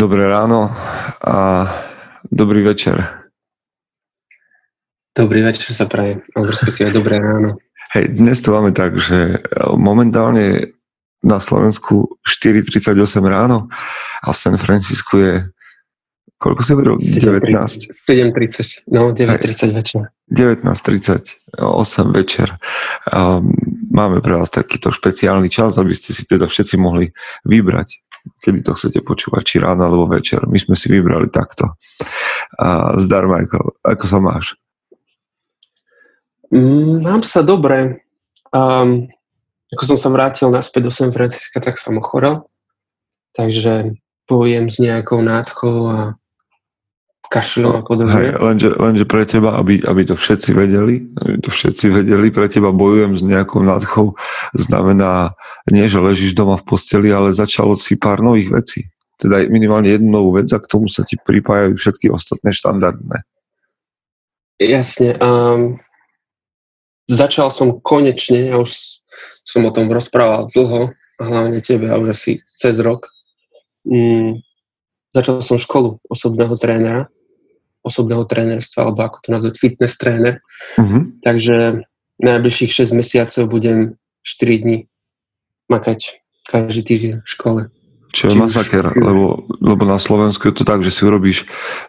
[0.00, 0.72] Dobré ráno
[1.28, 1.68] a
[2.32, 3.04] dobrý večer.
[5.12, 7.60] Dobrý večer sa praje, alebo respektíve dobré ráno.
[7.92, 9.44] Hej, dnes to máme tak, že
[9.76, 10.72] momentálne
[11.20, 12.96] na Slovensku 4.38
[13.28, 13.68] ráno
[14.24, 15.44] a v San Francisco je
[16.40, 16.96] koľko si hovoril?
[16.96, 17.92] 19?
[17.92, 20.08] 7.30, no 9.30 večer.
[20.32, 21.60] 19.38
[22.16, 22.48] večer.
[23.92, 27.12] Máme pre vás takýto špeciálny čas, aby ste si teda všetci mohli
[27.44, 28.00] vybrať
[28.40, 30.44] kedy to chcete počúvať, či ráno alebo večer.
[30.46, 31.76] My sme si vybrali takto.
[32.60, 34.56] A zdar, Michael, ako sa máš?
[36.50, 38.04] Mm, mám sa dobre.
[38.50, 39.06] Um,
[39.70, 42.42] ako som sa vrátil naspäť do San Francisca, tak som ochorel.
[43.38, 43.94] Takže
[44.26, 45.98] pojem s nejakou nádchou a
[47.30, 48.10] kašľom a podobne.
[48.10, 52.50] Hej, lenže, lenže pre teba, aby, aby to všetci vedeli, aby to všetci vedeli, pre
[52.50, 54.18] teba bojujem s nejakou nadchou,
[54.50, 55.38] znamená
[55.70, 58.80] nie, že ležíš doma v posteli, ale začalo si pár nových vecí.
[59.14, 63.22] Teda minimálne jednu novú vec a k tomu sa ti pripájajú všetky ostatné štandardné.
[64.58, 65.14] Jasne.
[65.22, 65.78] Um,
[67.06, 68.74] začal som konečne, ja už
[69.46, 70.90] som o tom rozprával dlho,
[71.22, 73.06] hlavne tebe, a už asi cez rok.
[73.86, 74.42] Um,
[75.14, 77.06] začal som školu osobného trénera
[77.80, 80.44] osobného trénerstva, alebo ako to nazvať, fitness tréner.
[80.76, 81.08] Uh-huh.
[81.24, 81.84] Takže
[82.20, 84.78] najbližších 6 mesiacov budem 4 dní
[85.72, 87.60] makať každý týždeň v škole.
[88.10, 89.00] Čo je Či masaker, už...
[89.00, 89.24] lebo,
[89.62, 91.46] lebo na Slovensku je to tak, že si urobíš,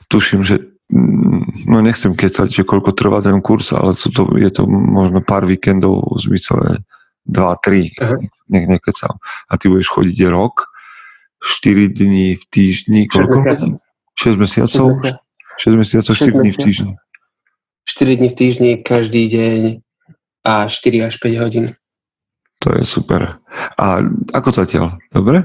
[0.08, 0.62] tuším, že
[0.94, 5.20] mm, no nechcem kecať, že koľko trvá ten kurz, ale sú to, je to možno
[5.26, 6.86] pár víkendov v zmysle
[7.28, 7.92] 2-3,
[8.54, 9.18] nech nekecam.
[9.50, 10.70] A ty budeš chodiť rok,
[11.42, 13.42] 4 dní v týždni, koľko?
[14.14, 14.94] 6 mesiacov?
[14.94, 15.20] 6 mesiacov?
[15.60, 16.94] 6 mesiacov, 4 dní v týždni.
[17.90, 19.62] 4 dní v týždni, každý deň
[20.46, 21.66] a 4 až 5 hodín.
[22.62, 23.42] To je super.
[23.82, 24.06] A
[24.38, 25.02] ako zatiaľ?
[25.10, 25.42] Dobre?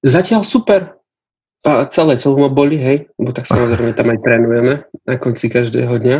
[0.00, 0.96] Zatiaľ super.
[1.60, 4.74] A celé telo ma boli, hej, lebo tak samozrejme tam aj trénujeme
[5.04, 6.18] na konci každého dňa.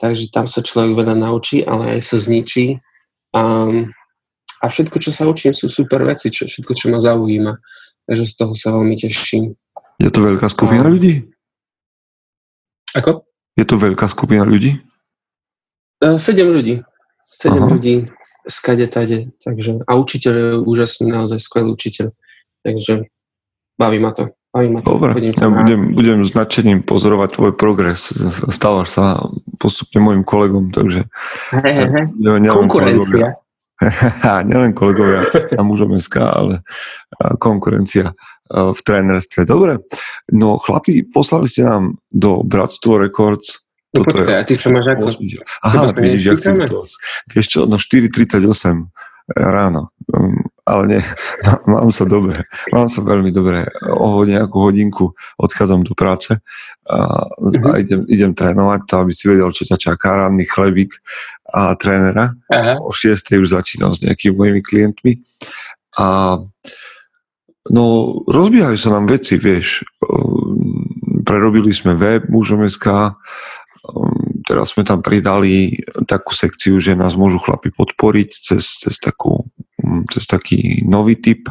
[0.00, 2.80] Takže tam sa človek veľa naučí, ale aj sa zničí.
[3.36, 3.42] A,
[4.64, 7.52] a všetko, čo sa učím, sú super veci, čo, všetko, čo ma zaujíma.
[8.08, 9.52] Takže z toho sa veľmi teším.
[10.00, 11.28] Je to veľká skupina a, ľudí?
[12.94, 13.26] Ako?
[13.54, 14.78] Je to veľká skupina ľudí?
[16.02, 16.82] Uh, sedem ľudí.
[17.20, 17.72] Sedem Aha.
[17.74, 17.94] ľudí
[18.46, 19.30] skade tade.
[19.42, 22.12] Takže, a učiteľ je úžasný, naozaj skvelý učiteľ.
[22.64, 23.08] Takže
[23.76, 24.30] baví ma to.
[24.54, 24.94] Baví ma to.
[24.94, 28.14] Dobre, ja budem, budem s nadšením pozorovať tvoj progres.
[28.52, 29.04] Stávaš sa
[29.58, 31.06] postupne môjim kolegom, takže...
[31.58, 32.02] He, he, he.
[32.52, 33.43] Konkurencia.
[34.48, 36.54] Nielen kolegovia na mužom SK, ale
[37.38, 38.12] konkurencia
[38.50, 39.48] v trénerstve.
[39.48, 39.80] Dobre,
[40.32, 43.64] no chlapi, poslali ste nám do Bratstvo Records
[43.94, 45.06] No Toto počkaj, a ty sa máš ako?
[45.70, 46.82] Aha, vidíš, jak si to...
[47.30, 48.90] Vieš čo, no 4.38
[49.38, 49.94] ráno.
[50.10, 51.02] Um, ale nie,
[51.70, 52.42] mám sa dobre.
[52.74, 53.70] Mám sa veľmi dobre.
[53.94, 56.42] O nejakú hodinku odchádzam do práce
[56.90, 57.70] a, uh-huh.
[57.70, 60.98] a idem, idem trénovať to, aby si vedel, čo ťa čaká, ranný chlebík
[61.54, 62.34] a trénera.
[62.50, 62.90] Uh-huh.
[62.90, 63.38] O 6.
[63.38, 65.22] už začínam s nejakými mojimi klientmi.
[65.94, 66.38] A
[67.70, 67.84] no,
[68.26, 69.86] rozbiehajú sa nám veci, vieš.
[71.22, 73.14] Prerobili sme web mužom.sk,
[74.44, 79.46] teraz sme tam pridali takú sekciu, že nás môžu chlapi podporiť cez, cez, takú,
[79.80, 81.48] um, cez taký nový typ,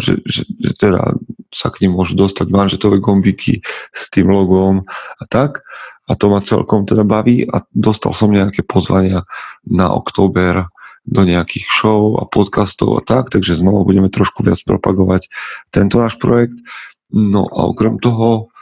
[0.00, 1.02] že, že, že teda
[1.48, 4.84] sa k ním môžu dostať manžetové gombiky s tým logom
[5.20, 5.64] a tak.
[6.08, 9.28] A to ma celkom teda baví a dostal som nejaké pozvania
[9.68, 10.64] na október
[11.08, 15.32] do nejakých show a podcastov a tak, takže znova budeme trošku viac propagovať
[15.72, 16.60] tento náš projekt.
[17.08, 18.52] No a okrem toho,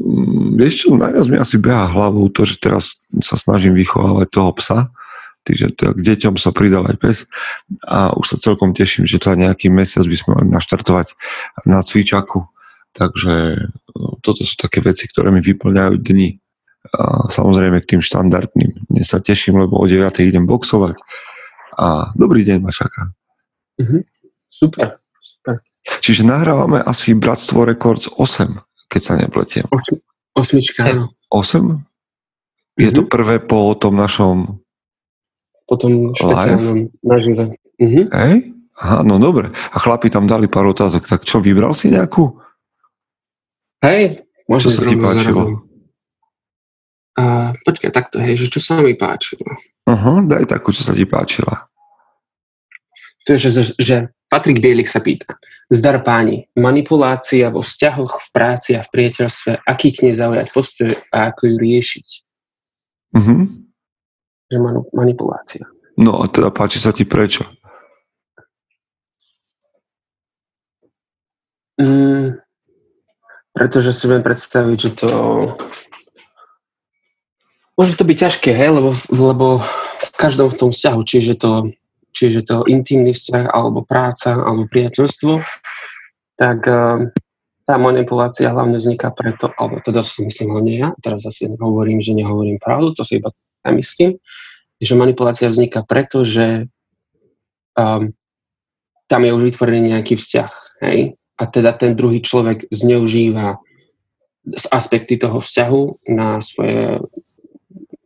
[0.00, 4.50] mm, vieš čo, najviac mi asi beha hlavou to, že teraz sa snažím vychovávať toho
[4.56, 4.78] psa,
[5.44, 7.18] takže k deťom sa pridal aj pes
[7.84, 11.12] a už sa celkom teším, že za nejaký mesiac by sme mali naštartovať
[11.68, 12.48] na cvičaku.
[12.90, 13.34] Takže
[13.94, 16.42] no, toto sú také veci, ktoré mi vyplňajú dni.
[16.80, 18.88] A samozrejme k tým štandardným.
[18.88, 20.08] Dnes sa teším, lebo o 9.
[20.24, 20.96] idem boxovať
[21.76, 23.12] a dobrý deň ma čaká.
[23.76, 24.02] Mm-hmm.
[24.48, 25.60] Super, super.
[26.00, 29.68] Čiže nahrávame asi Bratstvo Records 8, keď sa nepletiem.
[30.32, 31.12] Osmička, áno.
[31.28, 31.68] 8?
[32.80, 32.96] Je mm-hmm.
[32.96, 34.60] to prvé po tom našom
[35.70, 37.54] po tom špeciálnom nažive.
[37.78, 38.04] Mm-hmm.
[38.10, 38.36] Hej?
[38.82, 39.54] Aha, no dobre.
[39.54, 41.06] A chlapi tam dali pár otázok.
[41.06, 42.42] Tak čo, vybral si nejakú?
[43.86, 44.26] Hej,
[44.58, 45.69] Čo sa ti páčilo?
[47.50, 49.42] A, počkaj, takto, hej, že čo sa mi páčilo?
[49.90, 51.66] Aha, daj takú, čo sa ti páčila.
[53.26, 53.96] To je, že, že
[54.30, 55.34] Patrik Bielik sa pýta.
[55.74, 60.90] Zdar páni, manipulácia vo vzťahoch, v práci a v priateľstve, aký k nej zaujať postoj
[61.10, 62.08] a ako ju riešiť?
[63.18, 63.42] Uh-huh.
[64.46, 65.66] Že manu, manipulácia.
[65.98, 67.42] No a teda páči sa ti prečo?
[71.82, 72.38] Mm,
[73.50, 75.10] pretože si viem predstaviť, že to
[77.80, 81.72] môže to byť ťažké, hej, lebo, lebo v každom v tom vzťahu, čiže to,
[82.12, 85.40] čiže to intimný vzťah, alebo práca, alebo priateľstvo,
[86.36, 87.08] tak uh,
[87.64, 92.12] tá manipulácia hlavne vzniká preto, alebo teda si myslím hlavne ja, teraz zase hovorím, že
[92.12, 93.32] nehovorím pravdu, to si iba
[93.64, 94.20] ja myslím,
[94.80, 96.68] že manipulácia vzniká preto, že
[97.76, 98.12] um,
[99.08, 100.52] tam je už vytvorený nejaký vzťah,
[100.84, 103.56] hej, a teda ten druhý človek zneužíva
[104.44, 107.00] z aspekty toho vzťahu na svoje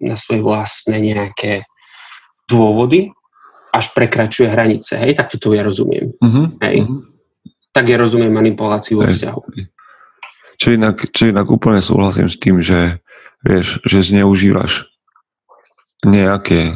[0.04, 1.64] na svoje vlastné nejaké
[2.44, 3.10] dôvody,
[3.74, 4.94] až prekračuje hranice.
[5.00, 6.14] Hej, tak toto ja rozumiem.
[6.22, 6.86] Uh-huh, hej.
[6.86, 7.02] Uh-huh.
[7.74, 9.40] Tak ja rozumiem manipuláciu vo vzťahu.
[10.54, 13.02] Čo inak, čo inak úplne súhlasím s tým, že
[13.42, 14.86] vieš, že zneužívaš
[16.06, 16.70] nejaké,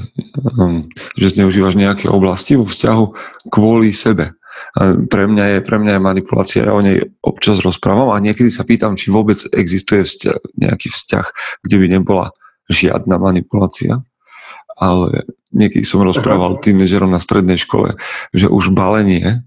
[0.59, 3.05] um, že zneužívaš nejaké oblasti vo vzťahu
[3.47, 4.35] kvôli sebe.
[4.75, 8.51] A pre mňa je, pre mňa je manipulácia, ja o nej občas rozprávam a niekedy
[8.51, 11.27] sa pýtam, či vôbec existuje vzťah, nejaký vzťah,
[11.63, 12.35] kde by nebola
[12.69, 14.01] žiadna manipulácia,
[14.79, 17.97] ale niekedy som rozprával tínežerom na strednej škole,
[18.31, 19.43] že už balenie,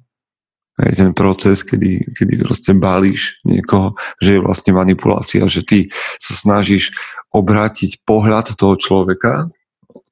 [0.82, 5.80] aj ten proces, kedy, kedy proste balíš niekoho, že je vlastne manipulácia, že ty
[6.18, 6.96] sa snažíš
[7.30, 9.52] obrátiť pohľad toho človeka,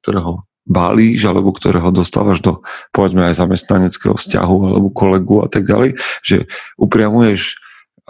[0.04, 2.62] ktorého balíš, alebo ktorého dostávaš do,
[2.94, 6.46] povedzme, aj zamestnaneckého vzťahu, alebo kolegu a tak ďalej, že
[6.78, 7.58] upriamuješ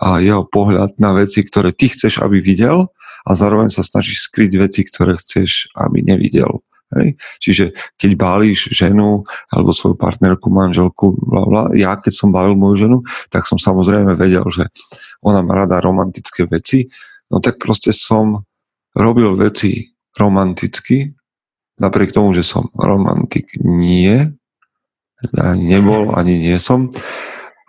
[0.01, 2.89] a jeho pohľad na veci, ktoré ty chceš, aby videl
[3.29, 6.65] a zároveň sa snažíš skryť veci, ktoré chceš, aby nevidel.
[6.97, 7.15] Hej?
[7.39, 7.65] Čiže
[7.95, 12.99] keď bálíš ženu alebo svoju partnerku, manželku, bla, bla, ja keď som balil moju ženu,
[13.31, 14.67] tak som samozrejme vedel, že
[15.23, 16.91] ona má rada romantické veci,
[17.31, 18.43] no tak proste som
[18.97, 21.15] robil veci romanticky,
[21.79, 24.27] napriek tomu, že som romantik nie,
[25.37, 26.91] ani nebol, ani nie som.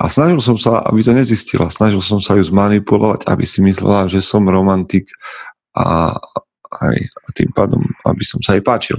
[0.02, 1.70] A snažil som sa, aby to nezistila.
[1.70, 5.14] Snažil som sa ju zmanipulovať, aby si myslela, že som romantik
[5.78, 6.18] a,
[6.74, 8.98] aj, a tým pádom, aby som sa jej páčil.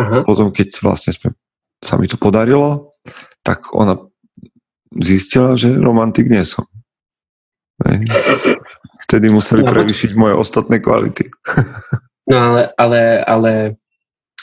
[0.00, 0.24] Uh-huh.
[0.24, 1.36] Potom, keď vlastne sme,
[1.84, 2.96] sa mi to podarilo,
[3.44, 4.00] tak ona
[4.96, 6.64] zistila, že romantik nie som.
[9.04, 11.28] Vtedy museli no, prevyšiť moje ostatné kvality.
[12.32, 13.50] no ale, ale, ale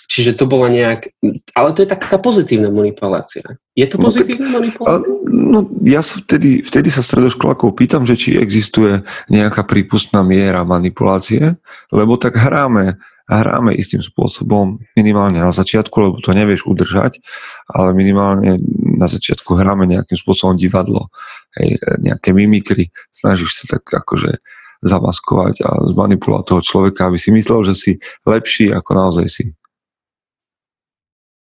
[0.09, 1.13] Čiže to bola nejak...
[1.53, 3.45] Ale to je taká pozitívna manipulácia.
[3.77, 5.09] Je to pozitívna no, tak, manipulácia?
[5.29, 11.61] No, ja sa vtedy, vtedy sa stredoškolákov pýtam, že či existuje nejaká prípustná miera manipulácie,
[11.93, 12.97] lebo tak hráme,
[13.29, 17.21] hráme istým spôsobom minimálne na začiatku, lebo to nevieš udržať,
[17.69, 21.13] ale minimálne na začiatku hráme nejakým spôsobom divadlo,
[21.61, 24.41] hej, nejaké mimikry, snažíš sa tak akože
[24.81, 27.91] zamaskovať a zmanipulovať toho človeka, aby si myslel, že si
[28.25, 29.45] lepší, ako naozaj si.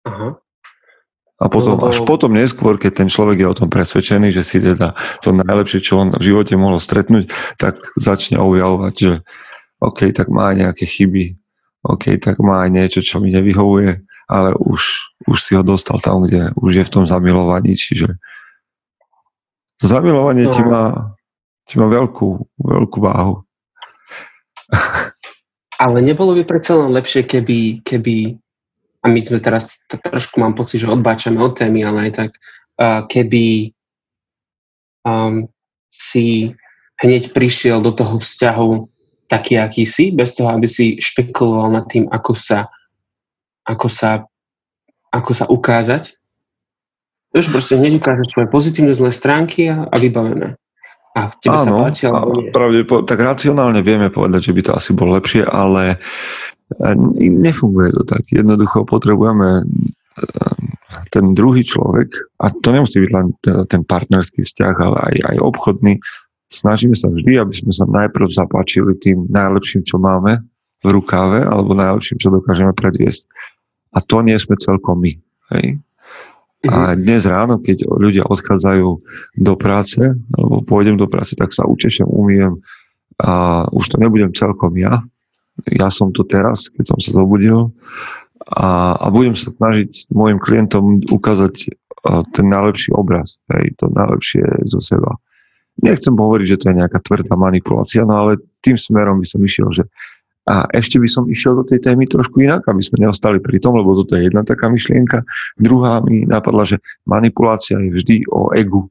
[0.07, 0.29] Aha.
[1.37, 4.57] A potom, no, až potom neskôr, keď ten človek je o tom presvedčený, že si
[4.57, 7.29] teda to najlepšie, čo on v živote mohol stretnúť,
[7.61, 9.13] tak začne objavovať, že
[9.77, 11.37] OK, tak má nejaké chyby,
[11.85, 14.81] OK, tak má aj niečo, čo mi nevyhovuje, ale už,
[15.29, 18.17] už si ho dostal tam, kde už je v tom zamilovaní, čiže
[19.77, 20.53] zamilovanie no.
[20.57, 21.13] ti má,
[21.69, 23.45] ti má veľkú, veľkú váhu.
[25.85, 28.41] Ale nebolo by predsa len lepšie, keby, keby
[29.07, 32.29] a my sme teraz, trošku mám pocit, že odbáčame od témy, ale aj tak,
[32.75, 33.71] uh, keby
[35.07, 35.47] um,
[35.87, 36.51] si
[36.99, 38.69] hneď prišiel do toho vzťahu
[39.31, 42.67] taký, aký si, bez toho, aby si špekuloval nad tým, ako sa,
[43.63, 44.27] ako sa,
[45.15, 46.11] ako sa ukázať.
[47.31, 50.59] Vieš, proste hneď ukážeš svoje pozitívne zlé stránky a, a vybavené.
[51.15, 52.51] A tebe Áno, sa páči, alebo nie.
[52.51, 55.97] Pravde, tak racionálne vieme povedať, že by to asi bolo lepšie, ale
[57.17, 58.27] Nefunguje to tak.
[58.27, 59.63] Jednoducho potrebujeme
[61.13, 62.09] ten druhý človek,
[62.41, 63.27] a to nemusí byť len
[63.69, 65.93] ten partnerský vzťah, ale aj, aj obchodný,
[66.49, 70.41] snažíme sa vždy, aby sme sa najprv zapáčili tým najlepším, čo máme
[70.83, 73.27] v rukáve, alebo najlepším, čo dokážeme predviesť.
[73.95, 75.13] A to nie sme celkom my.
[75.57, 75.79] Hej?
[76.67, 77.05] A mhm.
[77.05, 78.87] dnes ráno, keď ľudia odchádzajú
[79.37, 80.01] do práce,
[80.33, 82.57] alebo pôjdem do práce, tak sa učešem, umiem
[83.17, 85.01] a už to nebudem celkom ja,
[85.73, 87.73] ja som tu teraz, keď som sa zobudil
[88.53, 91.73] a, a budem sa snažiť môjim klientom ukázať
[92.31, 95.17] ten najlepší obraz, hej, to najlepšie zo seba.
[95.83, 98.31] Nechcem hovoriť, že to je nejaká tvrdá manipulácia, no ale
[98.63, 99.83] tým smerom by som išiel, že
[100.47, 103.75] a ešte by som išiel do tej témy trošku inak, aby sme neostali pri tom,
[103.75, 105.27] lebo toto je jedna taká myšlienka.
[105.59, 108.87] Druhá mi napadla, že manipulácia je vždy o egu.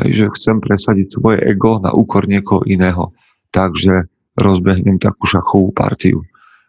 [0.00, 3.12] Hej, že chcem presadiť svoje ego na úkor niekoho iného.
[3.52, 4.08] Takže
[4.38, 6.22] rozbehnem takú šachovú partiu,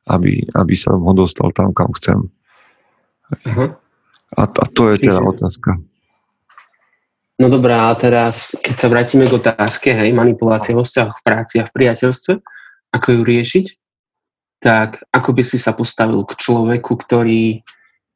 [0.09, 2.19] aby, aby sa ho dostal tam, kam chcem.
[3.29, 3.69] Uh-huh.
[4.37, 5.77] A, a to je teda otázka.
[7.39, 11.55] No dobrá, a teraz, keď sa vrátime k otázke, hej, manipulácie vo vzťahoch v práci
[11.63, 12.33] a v priateľstve,
[12.91, 13.65] ako ju riešiť,
[14.59, 17.63] tak ako by si sa postavil k človeku, ktorý,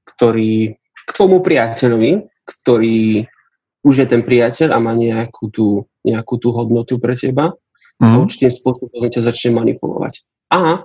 [0.04, 2.12] ktorý k tvojmu priateľovi,
[2.44, 3.24] ktorý
[3.84, 7.56] už je ten priateľ a má nejakú tú, nejakú tú hodnotu pre teba.
[8.04, 8.20] A mhm.
[8.28, 10.28] určitým spôsobom ťa začne manipulovať.
[10.52, 10.84] A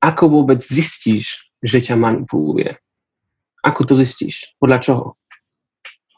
[0.00, 2.76] ako vôbec zistíš, že ťa manipuluje?
[3.64, 4.56] Ako to zistíš?
[4.60, 5.06] Podľa čoho?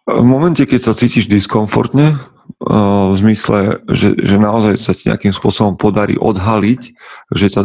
[0.07, 2.15] V momente, keď sa cítiš diskomfortne,
[2.63, 6.83] v zmysle, že, že naozaj sa ti nejakým spôsobom podarí odhaliť,
[7.35, 7.63] že ťa,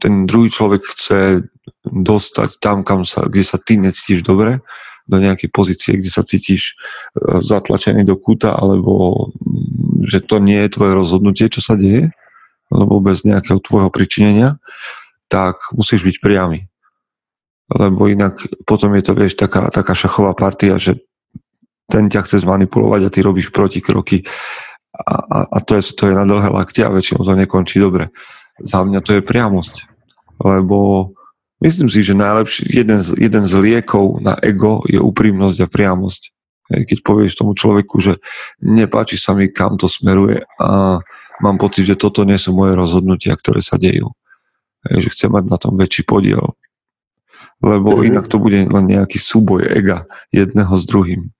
[0.00, 1.44] ten druhý človek chce
[1.84, 4.64] dostať tam, kam sa, kde sa ty necítiš dobre,
[5.04, 10.60] do nejakej pozície, kde sa cítiš e, zatlačený do kúta, alebo mm, že to nie
[10.64, 12.08] je tvoje rozhodnutie, čo sa deje,
[12.72, 14.56] alebo bez nejakého tvojho pričinenia,
[15.28, 16.66] tak musíš byť priamy.
[17.68, 21.00] Lebo inak potom je to, vieš, taká, taká šachová partia, že
[21.88, 24.24] ten ťa chce zmanipulovať a ty robíš protikroky
[24.94, 28.14] a, a, a to, je, to je na dlhé lakte a väčšinou to nekončí dobre.
[28.62, 29.90] Za mňa to je priamosť,
[30.38, 31.10] lebo
[31.64, 36.22] myslím si, že najlepší, jeden z, jeden z liekov na ego je úprimnosť a priamosť.
[36.64, 38.16] Keď povieš tomu človeku, že
[38.60, 41.00] nepáči sa mi, kam to smeruje a
[41.44, 44.12] mám pocit, že toto nie sú moje rozhodnutia, ktoré sa dejú.
[44.84, 46.56] Že chcem mať na tom väčší podiel.
[47.60, 48.08] Lebo mm-hmm.
[48.08, 51.33] inak to bude len nejaký súboj ega jedného s druhým.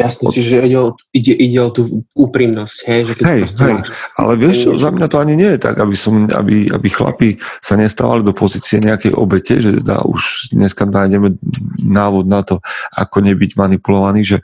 [0.00, 3.00] Jasne, čiže ide o, ide, ide o tú úprimnosť, hej?
[3.04, 3.76] Že keď hej, hej,
[4.16, 7.36] ale vieš čo, za mňa to ani nie je tak, aby, som, aby, aby chlapi
[7.60, 11.36] sa nestávali do pozície nejakej obete, že teda už dneska nájdeme
[11.84, 12.64] návod na to,
[12.96, 14.38] ako nebyť manipulovaný, že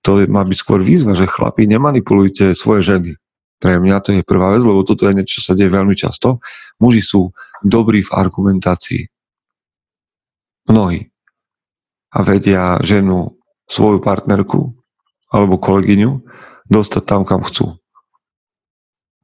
[0.00, 3.20] to má byť skôr výzva, že chlapi, nemanipulujte svoje ženy.
[3.60, 6.40] Pre mňa to je prvá vec, lebo toto je niečo, čo sa deje veľmi často.
[6.80, 7.28] Muži sú
[7.60, 9.04] dobrí v argumentácii.
[10.72, 11.12] Mnohí.
[12.16, 14.83] A vedia ženu, svoju partnerku
[15.34, 16.22] alebo kolegyňu
[16.70, 17.74] dostať tam, kam chcú.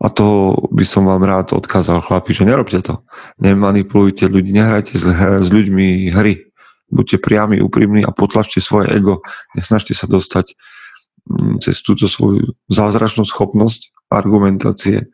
[0.01, 3.05] A to by som vám rád odkázal, chlapi, že nerobte to.
[3.37, 6.49] Nemanipulujte ľudí, nehrajte s, ľuďmi hry.
[6.89, 9.21] Buďte priami, úprimní a potlačte svoje ego.
[9.53, 10.57] Nesnažte sa dostať
[11.29, 15.05] mm, cez túto svoju zázračnú schopnosť argumentácie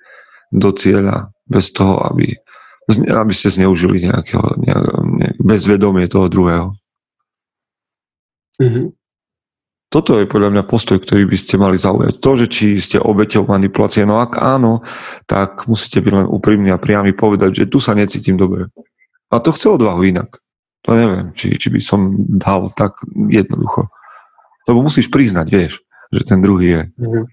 [0.55, 2.39] do cieľa bez toho, aby,
[3.11, 6.79] aby ste zneužili nejakého, nejak, bezvedomie toho druhého.
[8.63, 8.87] Mm-hmm.
[9.97, 12.21] Toto je podľa mňa postoj, ktorý by ste mali zaujať.
[12.21, 14.85] To, že či ste obeťou manipulácie, no ak áno,
[15.25, 18.69] tak musíte byť len úprimní a priami povedať, že tu sa necítim dobre.
[19.33, 20.29] A to chce odvahu inak.
[20.85, 23.89] To neviem, či, či by som dal tak jednoducho.
[24.69, 25.81] Lebo musíš priznať, vieš,
[26.13, 27.25] že ten druhý je mm-hmm.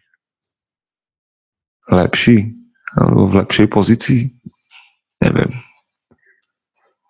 [1.99, 2.47] lepší,
[2.95, 4.21] alebo v lepšej pozícii.
[5.19, 5.51] Neviem.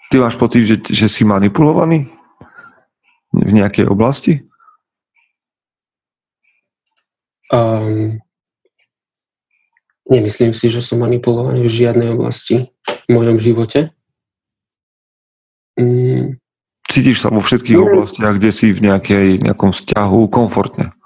[0.09, 2.09] Ty máš pocit, že, že si manipulovaný
[3.37, 4.49] v nejakej oblasti?
[7.53, 8.17] Um,
[10.09, 13.93] nemyslím si, že som manipulovaný v žiadnej oblasti v mojom živote.
[15.77, 16.41] Um,
[16.89, 20.97] Cítiš sa vo všetkých um, oblastiach, kde si v nejakej, nejakom vzťahu komfortne?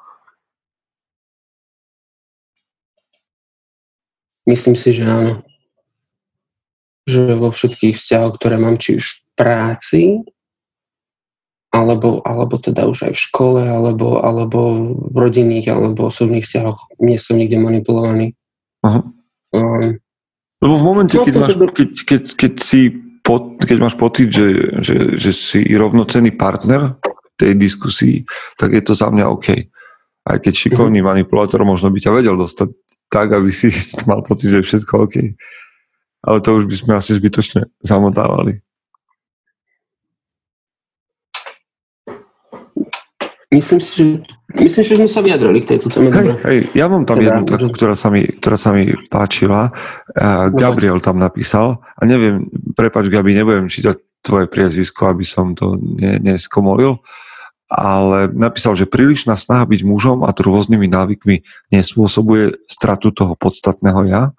[4.47, 5.43] Myslím si, že áno.
[7.11, 10.03] Že vo všetkých vzťahoch, ktoré mám, či už v práci,
[11.71, 14.59] alebo, alebo teda už aj v škole, alebo, alebo
[15.11, 18.33] v rodinných, alebo osobných vzťahoch nie som nikde manipulovaný.
[18.87, 19.03] Aha.
[19.51, 19.99] Um,
[20.57, 22.79] Lebo v momente, no, keď, máš, keď, keď, keď, si
[23.21, 26.97] po, keď máš pocit, že, že, že si rovnocený partner
[27.37, 28.25] tej diskusii,
[28.57, 29.47] tak je to za mňa OK.
[30.27, 31.13] Aj keď šikovný uh-huh.
[31.13, 32.73] manipulátor možno by ťa vedel dostať
[33.07, 33.69] tak, aby si
[34.09, 35.15] mal pocit, že je všetko OK.
[36.27, 38.59] Ale to už by sme asi zbytočne zamotávali.
[43.47, 44.03] Myslím si, že,
[44.59, 46.11] myslím že sme sa vyjadrili k tejto téme.
[46.11, 49.71] Hej, hej, ja mám tam teda, jednu takú, ktorá sa mi, ktorá sa mi páčila.
[50.11, 52.43] Uh, Gabriel tam napísal a neviem,
[52.75, 56.99] prepač Gabi, nebudem čítať tvoje priezvisko, aby som to ne, neskomolil,
[57.71, 64.35] ale napísal, že prílišná snaha byť mužom a rôznymi návykmi nespôsobuje stratu toho podstatného ja,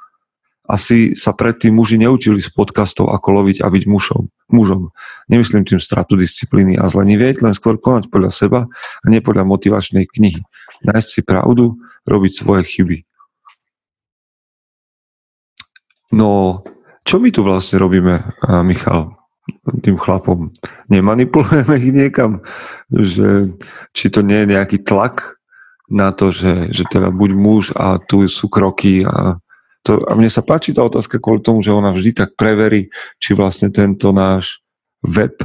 [0.68, 4.28] asi sa predtým muži neučili z podcastov, ako loviť a byť mužom.
[4.52, 4.92] mužom.
[5.32, 8.60] Nemyslím tým stratu disciplíny a zlenivieť, len skôr konať podľa seba
[9.00, 10.44] a nie podľa motivačnej knihy.
[10.84, 12.96] Nájsť si pravdu, robiť svoje chyby.
[16.12, 16.60] No,
[17.04, 18.20] čo my tu vlastne robíme,
[18.64, 19.16] Michal,
[19.80, 20.52] tým chlapom?
[20.92, 22.44] Nemanipulujeme ich niekam?
[22.92, 23.56] Že,
[23.96, 25.40] či to nie je nejaký tlak
[25.88, 29.40] na to, že, že teda buď muž a tu sú kroky a
[29.82, 32.92] to, a mne sa páči tá otázka kvôli tomu, že ona vždy tak preverí,
[33.22, 34.60] či vlastne tento náš
[35.00, 35.38] web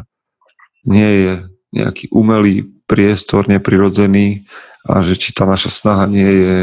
[0.84, 1.34] nie je
[1.74, 4.44] nejaký umelý priestor neprirodzený
[4.86, 6.58] a že či tá naša snaha nie je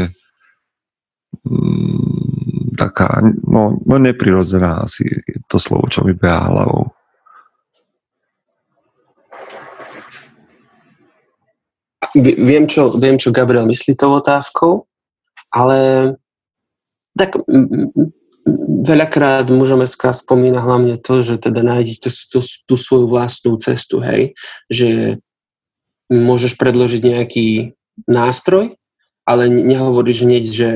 [1.49, 6.93] mm, taká, no, no neprirodzená asi je to slovo, čo mi beha hlavou.
[12.21, 14.83] Viem čo, viem, čo Gabriel myslí tou otázkou,
[15.55, 16.11] ale
[17.17, 17.37] tak
[18.81, 24.33] veľakrát mužom SK spomína hlavne to, že teda nájdete tú, tú svoju vlastnú cestu, hej,
[24.71, 25.21] že
[26.11, 27.47] môžeš predložiť nejaký
[28.09, 28.73] nástroj,
[29.23, 30.69] ale nehovoríš hneď, že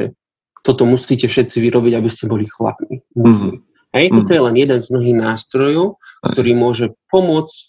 [0.62, 3.01] toto musíte všetci vyrobiť, aby ste boli chlapmi.
[3.13, 3.54] Mm-hmm.
[3.96, 4.36] Hej, toto mm-hmm.
[4.36, 5.88] je len jeden z mnohých nástrojov,
[6.25, 7.68] ktorý môže pomôcť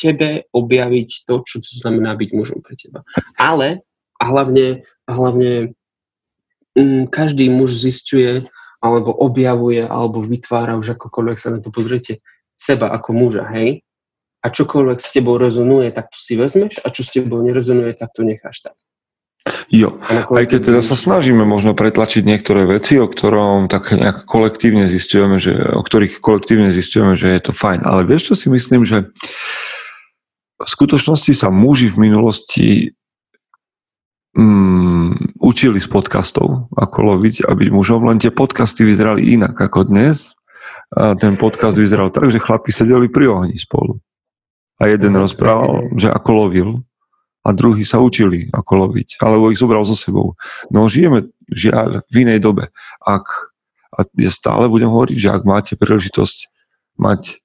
[0.00, 3.04] tebe objaviť to, čo to znamená byť mužom pre teba.
[3.36, 3.84] Ale
[4.16, 5.76] a hlavne, a hlavne
[7.08, 8.44] každý muž zistuje,
[8.80, 12.24] alebo objavuje, alebo vytvára už akokoľvek sa na to pozriete,
[12.56, 13.84] seba ako muža, hej?
[14.40, 18.12] A čokoľvek s tebou rezonuje, tak to si vezmeš a čo s tebou nerezonuje, tak
[18.16, 18.76] to necháš tak.
[19.70, 20.02] Jo,
[20.34, 25.38] aj keď teda sa snažíme možno pretlačiť niektoré veci, o ktorom tak nejak kolektívne zistujeme,
[25.38, 27.86] že, o ktorých kolektívne zistujeme, že je to fajn.
[27.86, 29.08] Ale vieš, čo si myslím, že
[30.60, 32.68] v skutočnosti sa muži v minulosti
[34.36, 39.90] mm, učili z podcastov, ako loviť a byť mužom, len tie podcasty vyzerali inak ako
[39.90, 40.38] dnes.
[40.90, 43.98] A ten podcast vyzeral tak, že chlapi sedeli pri ohni spolu.
[44.82, 46.70] A jeden rozprával, že ako lovil
[47.46, 50.36] a druhý sa učili, ako loviť, alebo ich zobral so sebou.
[50.68, 52.68] No žijeme žiaľ v inej dobe.
[53.00, 53.24] Ak,
[53.96, 56.52] a ja stále budem hovoriť, že ak máte príležitosť
[57.00, 57.40] mať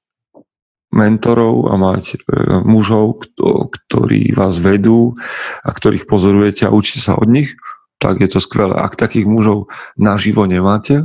[0.96, 2.18] mentorov a mať e,
[2.64, 5.20] mužov, kto, ktorí vás vedú
[5.62, 7.60] a ktorých pozorujete a učíte sa od nich,
[8.00, 8.79] tak je to skvelé.
[8.79, 9.68] Ak takých mužov
[10.00, 11.03] naživo nemáte,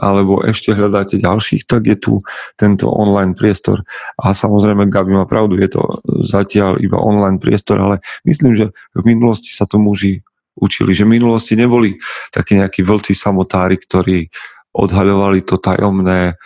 [0.00, 2.12] alebo ešte hľadáte ďalších, tak je tu
[2.56, 3.84] tento online priestor.
[4.16, 5.82] A samozrejme, Gabi má pravdu, je to
[6.24, 10.24] zatiaľ iba online priestor, ale myslím, že v minulosti sa to muži
[10.56, 12.00] učili, že v minulosti neboli
[12.32, 14.32] takí nejakí vlci samotári, ktorí
[14.72, 16.40] odhaľovali to tajomné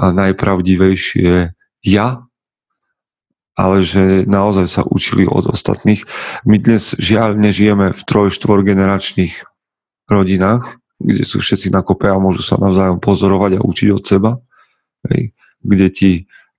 [0.00, 1.52] najpravdivejšie
[1.84, 2.06] ja
[3.54, 6.02] ale že naozaj sa učili od ostatných.
[6.42, 9.46] My dnes žiaľ nežijeme v troj, generačných
[10.10, 14.30] rodinách, kde sú všetci na kope a môžu sa navzájom pozorovať a učiť od seba.
[15.10, 15.32] Hej.
[15.64, 16.10] Kde ti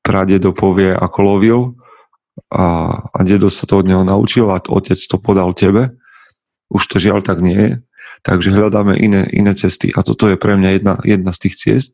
[0.02, 1.60] pradedo povie, ako lovil
[2.52, 5.96] a, a dedo sa to od neho naučil a otec to podal tebe.
[6.72, 7.74] Už to žiaľ tak nie je.
[8.26, 9.94] Takže hľadáme iné, iné cesty.
[9.94, 11.92] A toto je pre mňa jedna, jedna z tých ciest.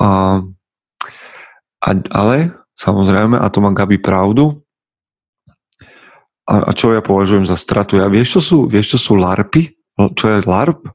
[0.00, 0.40] A,
[1.84, 4.62] a, ale samozrejme, a to má Gabi pravdu.
[6.48, 7.98] A, a čo ja považujem za stratu?
[7.98, 9.74] Ja vieš, čo sú, vieš, čo sú LARPy?
[10.14, 10.86] Čo je LARP?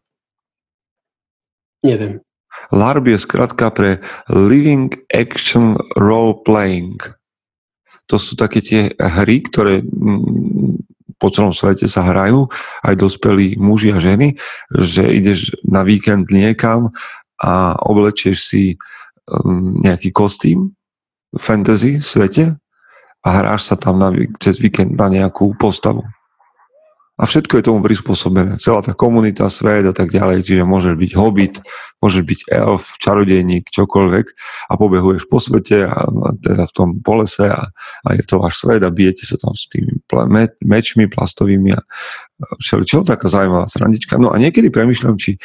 [1.84, 2.24] Neviem.
[2.72, 4.00] LARP je skratka pre
[4.32, 6.98] Living Action Role Playing.
[8.08, 10.82] To sú také tie hry, ktoré mm,
[11.22, 12.48] po celom svete sa hrajú,
[12.84, 14.36] aj dospelí muži a ženy,
[14.72, 16.92] že ideš na víkend niekam
[17.40, 18.64] a oblečieš si
[19.28, 20.76] um, nejaký kostým
[21.38, 22.58] fantasy svete
[23.24, 26.04] a hráš sa tam na, cez víkend na nejakú postavu.
[27.14, 28.58] A všetko je tomu prispôsobené.
[28.58, 30.50] Celá tá komunita, svet a tak ďalej.
[30.50, 31.62] Čiže môžeš byť hobbit,
[32.02, 34.26] môžeš byť elf, čarodejník, čokoľvek
[34.68, 37.70] a pobehuješ po svete a, a teda v tom polese a,
[38.02, 41.86] a je to váš svet a bijete sa tam s tými me, mečmi plastovými a
[42.58, 43.06] všeličo.
[43.06, 44.18] Taká zaujímavá srandička.
[44.18, 45.38] No a niekedy premyšľam, či,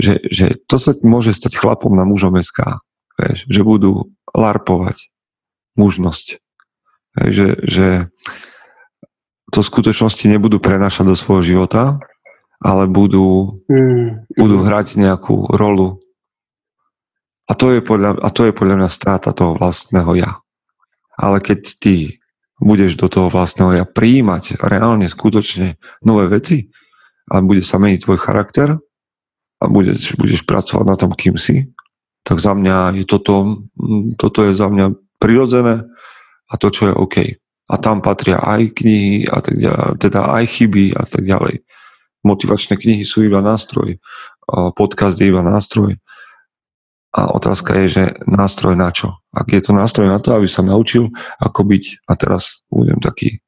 [0.00, 2.80] že, že to sa môže stať chlapom na mužom SK.
[3.20, 4.08] Vieš, že budú
[4.38, 5.10] larpovať
[5.74, 6.26] mužnosť.
[7.18, 7.86] Hej, že, že
[9.50, 11.98] to v skutočnosti nebudú prenášať do svojho života,
[12.62, 14.34] ale budú, mm.
[14.34, 16.02] budú hrať nejakú rolu.
[17.48, 20.30] A to, je podľa, a to je podľa mňa strata toho vlastného ja.
[21.16, 21.96] Ale keď ty
[22.60, 26.68] budeš do toho vlastného ja príjmať reálne, skutočne nové veci
[27.30, 28.76] a bude sa meniť tvoj charakter
[29.58, 31.70] a budeš, budeš pracovať na tom, kým si,
[32.28, 33.64] tak za mňa je toto,
[34.20, 35.88] toto je za mňa prirodzené
[36.52, 37.16] a to, čo je OK.
[37.72, 41.64] A tam patria aj knihy, a tak ďalej, teda aj chyby a tak ďalej.
[42.20, 43.96] Motivačné knihy sú iba nástroj,
[44.76, 45.96] podcast je iba nástroj.
[47.16, 49.16] A otázka je, že nástroj na čo?
[49.32, 51.08] Ak je to nástroj na to, aby sa naučil,
[51.40, 53.40] ako byť, a teraz budem taký,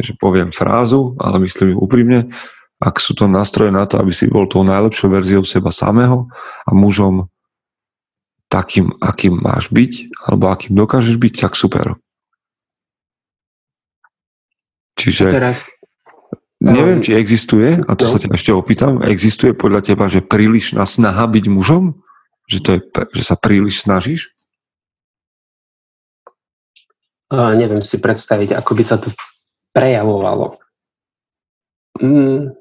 [0.00, 2.32] že poviem frázu, ale myslím ju úprimne,
[2.80, 6.28] ak sú to nástroje na to, aby si bol tou najlepšou verziou seba samého
[6.64, 7.28] a mužom
[8.54, 11.98] takým, akým máš byť, alebo akým dokážeš byť, tak super.
[14.94, 15.66] Čiže teraz,
[16.62, 18.10] neviem, či existuje, a to no.
[18.14, 21.98] sa ťa ešte opýtam, existuje podľa teba, že prílišná snaha byť mužom?
[22.46, 22.80] Že, to je,
[23.18, 24.30] že sa príliš snažíš?
[27.34, 29.10] Uh, neviem si predstaviť, ako by sa to
[29.74, 30.54] prejavovalo.
[31.98, 32.54] Mm,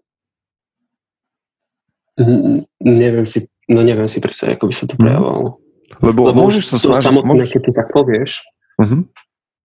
[2.81, 5.01] neviem si, no neviem si predstaviť, ako by sa to mhm.
[5.05, 5.62] prejavovalo.
[6.03, 7.07] Lebo, Lebo môžeš sa snažiť...
[7.07, 7.49] Samotné, môžeš...
[7.55, 8.31] keď to tak povieš,
[8.75, 9.01] uh-huh.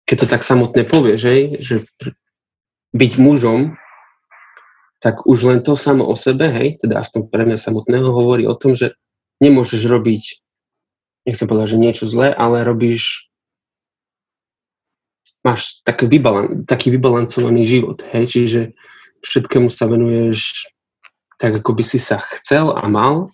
[0.06, 1.74] keď to tak samotné povieš, hej, že
[2.94, 3.74] byť mužom,
[5.02, 8.54] tak už len to samo o sebe, hej, teda aspoň pre mňa samotného hovorí o
[8.54, 8.94] tom, že
[9.42, 10.22] nemôžeš robiť,
[11.26, 13.26] nechcem povedať, že niečo zlé, ale robíš
[15.40, 18.60] máš taký, vybalan, taký vybalancovaný život, hej, čiže
[19.24, 20.68] všetkému sa venuješ
[21.40, 23.32] tak, ako by si sa chcel a mal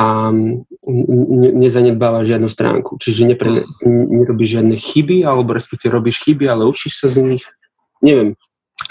[0.00, 0.32] a
[1.54, 3.00] nezanedbáva žiadnu stránku.
[3.00, 7.44] Čiže nepre, nerobíš žiadne chyby, alebo respektíve robíš chyby, ale učíš sa z nich.
[8.04, 8.36] Neviem.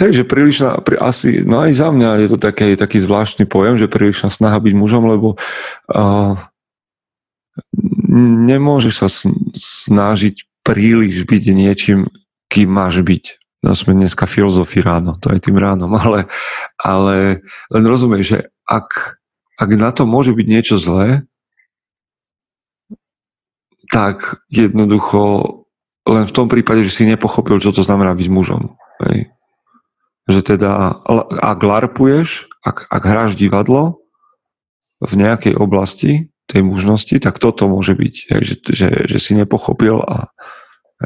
[0.02, 3.92] Hej, že prílišná, asi, no aj za mňa je to taký, taký zvláštny pojem, že
[3.92, 5.38] prílišná snaha byť mužom, lebo
[5.94, 6.34] uh,
[8.50, 9.08] nemôžeš sa
[9.54, 12.10] snažiť príliš byť niečím,
[12.50, 13.24] kým máš byť.
[13.64, 16.26] No sme dneska filozofi ráno, to aj tým ránom, ale,
[16.82, 19.20] ale len rozumieš, že ak
[19.60, 21.24] ak na to môže byť niečo zlé,
[23.94, 25.22] tak jednoducho
[26.10, 28.74] len v tom prípade, že si nepochopil, čo to znamená byť mužom.
[29.08, 29.30] Hej.
[30.28, 31.00] Že teda,
[31.40, 34.02] ak larpuješ, ak, ak hráš divadlo
[35.00, 40.02] v nejakej oblasti tej mužnosti, tak toto môže byť, hej, že, že, že si nepochopil
[40.04, 40.28] a,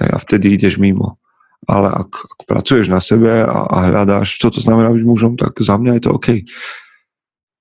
[0.02, 1.22] hej, a vtedy ideš mimo.
[1.66, 5.58] Ale ak, ak pracuješ na sebe a, a hľadáš, čo to znamená byť mužom, tak
[5.62, 6.28] za mňa je to OK.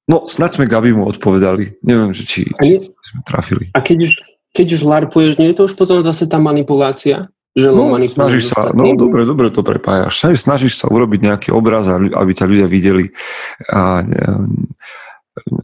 [0.06, 1.82] No, snad sme Gabi mu odpovedali.
[1.82, 3.66] Neviem, že či, či sme trafili.
[3.74, 4.12] A keď už,
[4.56, 7.28] keď už larpuješ, nie je to už potom zase tá manipulácia?
[7.56, 10.28] Že no, snažíš sa, no dobre, dobre to prepájaš.
[10.36, 13.08] Snažíš sa urobiť nejaký obraz, aby ťa ľudia videli
[13.72, 14.04] a,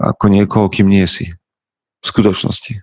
[0.00, 1.28] ako niekoho, kým nie si.
[2.00, 2.80] V skutočnosti.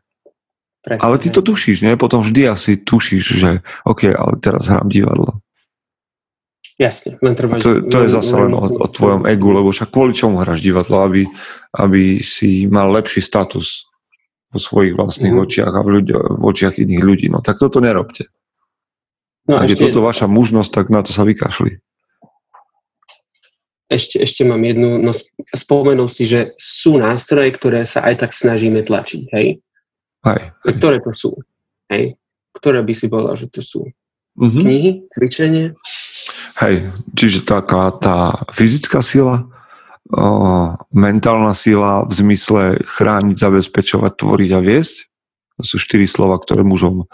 [0.85, 1.01] Presne.
[1.01, 1.97] Ale ty to tušíš, nie?
[1.99, 3.49] Potom vždy asi tušíš, že
[3.83, 5.41] OK, ale teraz hrám divadlo.
[6.79, 7.59] Jasne, len treba...
[7.59, 11.03] To, to je zase len o, o tvojom egu, lebo však kvôli čomu hráš divadlo,
[11.03, 11.27] aby,
[11.75, 13.88] aby si mal lepší status
[14.49, 15.41] vo svojich vlastných mm.
[15.45, 17.27] očiach a v, ľudí, v očiach iných ľudí.
[17.29, 18.25] No tak toto nerobte.
[19.49, 21.81] No, Ak je toto vaša mužnosť, tak na to sa vykašli.
[23.89, 25.09] Ešte, ešte mám jednu, no
[25.49, 29.57] spomenul si, že sú nástroje, ktoré sa aj tak snažíme tlačiť, hej?
[30.21, 30.53] Aj.
[30.53, 30.73] aj.
[30.77, 31.33] Ktoré to sú?
[31.89, 32.13] Hej?
[32.53, 33.89] Ktoré by si povedal, že to sú?
[34.37, 34.61] Mm-hmm.
[34.61, 35.65] Knihy, cvičenie?
[36.61, 39.49] Hej, čiže taká tá fyzická sila,
[40.89, 44.95] mentálna sila v zmysle chrániť, zabezpečovať, tvoriť a viesť.
[45.59, 47.05] To sú štyri slova, ktoré mužom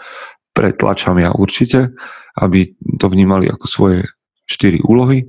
[0.56, 1.92] pretlačam ja určite,
[2.40, 4.00] aby to vnímali ako svoje
[4.48, 5.28] štyri úlohy.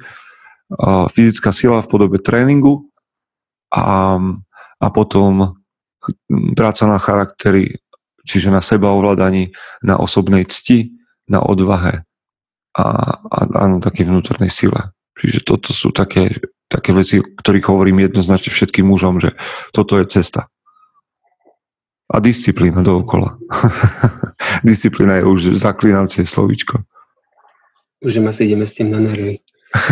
[1.12, 2.88] Fyzická sila v podobe tréningu
[3.76, 4.16] a,
[4.80, 5.60] a potom
[6.56, 7.76] práca na charaktery,
[8.24, 9.52] čiže na sebaovládaní,
[9.84, 10.96] na osobnej cti,
[11.28, 12.08] na odvahe
[12.80, 12.86] a,
[13.28, 14.96] a áno, také vnútornej sile.
[15.20, 16.32] Čiže toto sú také,
[16.68, 19.36] také veci, o ktorých hovorím jednoznačne všetkým mužom, že
[19.72, 20.52] toto je cesta.
[22.08, 23.36] A disciplína dookola.
[24.68, 26.80] disciplína je už zaklinacie slovíčko.
[28.00, 29.42] Už asi ideme s tým na nervy.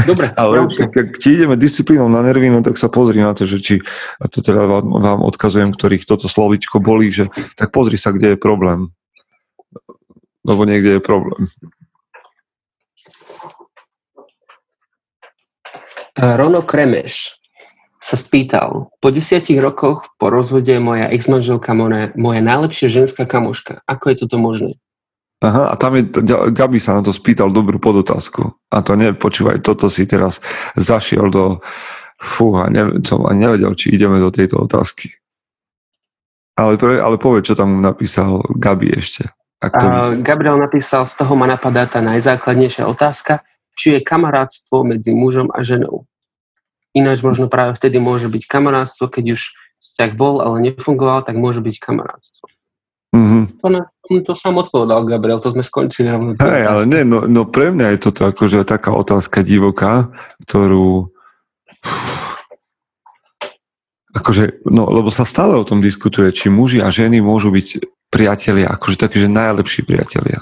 [0.07, 0.31] Dobre.
[0.39, 3.75] Ale ak ti ideme disciplínou na nervy, no tak sa pozri na to, že či,
[4.19, 7.27] a to teda vám, vám odkazujem, ktorých toto slovíčko bolí, že
[7.59, 8.87] tak pozri sa, kde je problém.
[10.45, 11.43] Lebo niekde je problém.
[16.15, 17.35] Rono Kremeš
[17.99, 23.81] sa spýtal, po desiatich rokoch po rozvode moja ex-manželka moja, moja najlepšia ženská kamoška.
[23.89, 24.71] Ako je toto možné?
[25.43, 26.07] Aha, a tam je,
[26.53, 28.55] Gabi sa na to spýtal dobrú podotázku.
[28.71, 30.39] A to nepočúvaj, toto si teraz
[30.79, 31.59] zašiel do,
[32.21, 35.11] fúha, neviem, som ani nevedel, či ideme do tejto otázky.
[36.55, 39.27] Ale, ale povedz, čo tam napísal Gabi ešte.
[39.59, 39.85] Ak to...
[39.85, 43.43] uh, Gabriel napísal, z toho ma napadá tá najzákladnejšia otázka,
[43.75, 46.07] či je kamarátstvo medzi mužom a ženou.
[46.95, 49.51] Ináč možno práve vtedy môže byť kamarátstvo, keď už
[49.83, 52.47] vzťah bol, ale nefungoval, tak môže byť kamarátstvo.
[53.15, 53.43] Mm-hmm.
[53.63, 53.87] To, nás,
[54.27, 56.11] to sám odpovedal Gabriel, to sme skončili.
[56.35, 60.11] Hej, ale nie, no, no pre mňa je toto akože taká otázka divoká,
[60.43, 61.15] ktorú
[64.15, 68.71] akože, no, lebo sa stále o tom diskutuje, či muži a ženy môžu byť priatelia,
[68.71, 70.39] akože takí, že najlepší priatelia.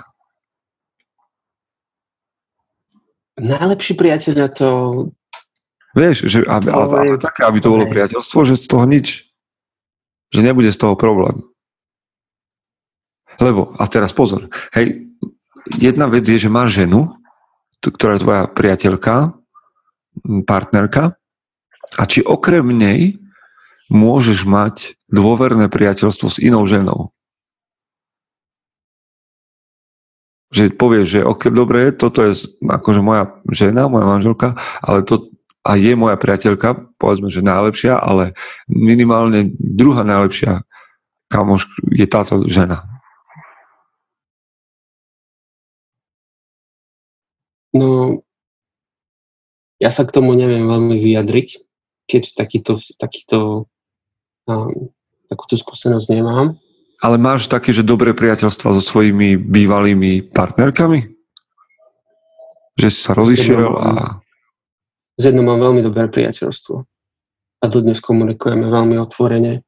[3.39, 4.69] Najlepší priateľ to...
[5.93, 9.29] Vieš, že aby, ale, ale také, aby to bolo priateľstvo, že z toho nič.
[10.33, 11.45] Že nebude z toho problém.
[13.37, 15.09] Lebo, a teraz pozor, hej,
[15.77, 17.13] jedna vec je, že máš ženu,
[17.81, 19.33] ktorá je tvoja priateľka,
[20.45, 21.17] partnerka,
[21.97, 23.21] a či okrem nej
[23.93, 27.12] môžeš mať dôverné priateľstvo s inou ženou.
[30.53, 34.53] Že povieš, že ok, dobre, toto je akože moja žena, moja manželka,
[34.85, 38.35] ale to a je moja priateľka, povedzme, že najlepšia, ale
[38.67, 40.59] minimálne druhá najlepšia
[41.31, 42.83] kamoš je táto žena.
[47.73, 48.21] No,
[49.81, 51.47] ja sa k tomu neviem veľmi vyjadriť,
[52.05, 53.65] keď takýto, takýto
[55.31, 56.59] takúto skúsenosť nemám.
[57.03, 61.03] Ale máš také, že dobré priateľstva so svojimi bývalými partnerkami?
[62.79, 63.89] Že si sa rozišiel a...
[65.19, 66.75] S jednou mám veľmi dobré priateľstvo.
[67.59, 69.67] A dodnes komunikujeme veľmi otvorene.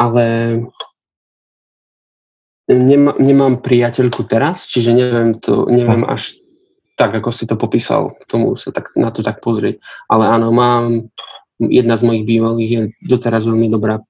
[0.00, 0.24] Ale
[2.66, 6.40] nemá, nemám priateľku teraz, čiže neviem, to, neviem až
[6.96, 9.76] tak, ako si to popísal, tomu sa tak, na to tak pozrieť.
[10.08, 11.12] Ale áno, mám,
[11.60, 12.80] jedna z mojich bývalých je
[13.12, 14.00] doteraz veľmi dobrá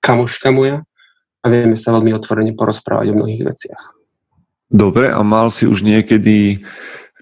[0.00, 0.82] kamoška moja
[1.40, 3.82] a vieme sa veľmi otvorene porozprávať o mnohých veciach.
[4.70, 6.62] Dobre, a mal si už niekedy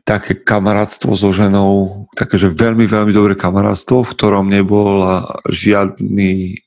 [0.05, 5.05] také kamarátstvo so ženou, také, že veľmi, veľmi dobré kamarátstvo, v ktorom nebol
[5.49, 6.61] žiadny,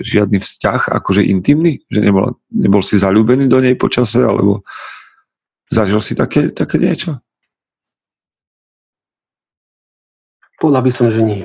[0.00, 1.84] žiadny vzťah, akože intimný?
[1.92, 4.64] Že nebol, nebol si zalúbený do nej počase, alebo
[5.68, 7.20] zažil si také, také niečo?
[10.56, 11.44] Podľa by som, že nie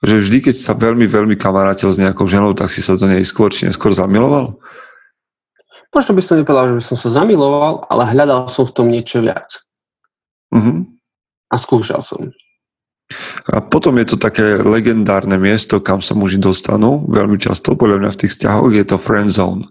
[0.00, 3.20] že vždy, keď sa veľmi, veľmi kamarátil s nejakou ženou, tak si sa do nej
[3.20, 4.56] skôr či neskôr zamiloval?
[5.92, 9.20] Možno by som nepovedal, že by som sa zamiloval, ale hľadal som v tom niečo
[9.20, 9.50] viac.
[10.54, 10.86] Uh-huh.
[11.50, 12.32] A skúšal som.
[13.50, 18.10] A potom je to také legendárne miesto, kam sa muži dostanú, veľmi často, podľa mňa
[18.14, 19.66] v tých vzťahoch, je to friend zone.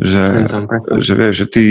[0.00, 0.24] Že,
[1.00, 1.64] že vieš, že ty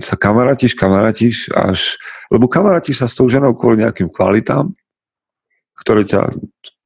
[0.00, 2.00] sa kamarátiš, kamarátiš až,
[2.32, 4.72] lebo kamarátiš sa s tou ženou kvôli nejakým kvalitám,
[5.78, 6.34] ktoré ťa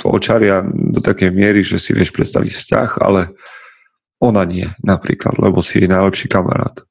[0.04, 3.32] očaria do takej miery, že si vieš predstaviť vzťah, ale
[4.22, 6.84] ona nie napríklad, lebo si jej najlepší kamarát.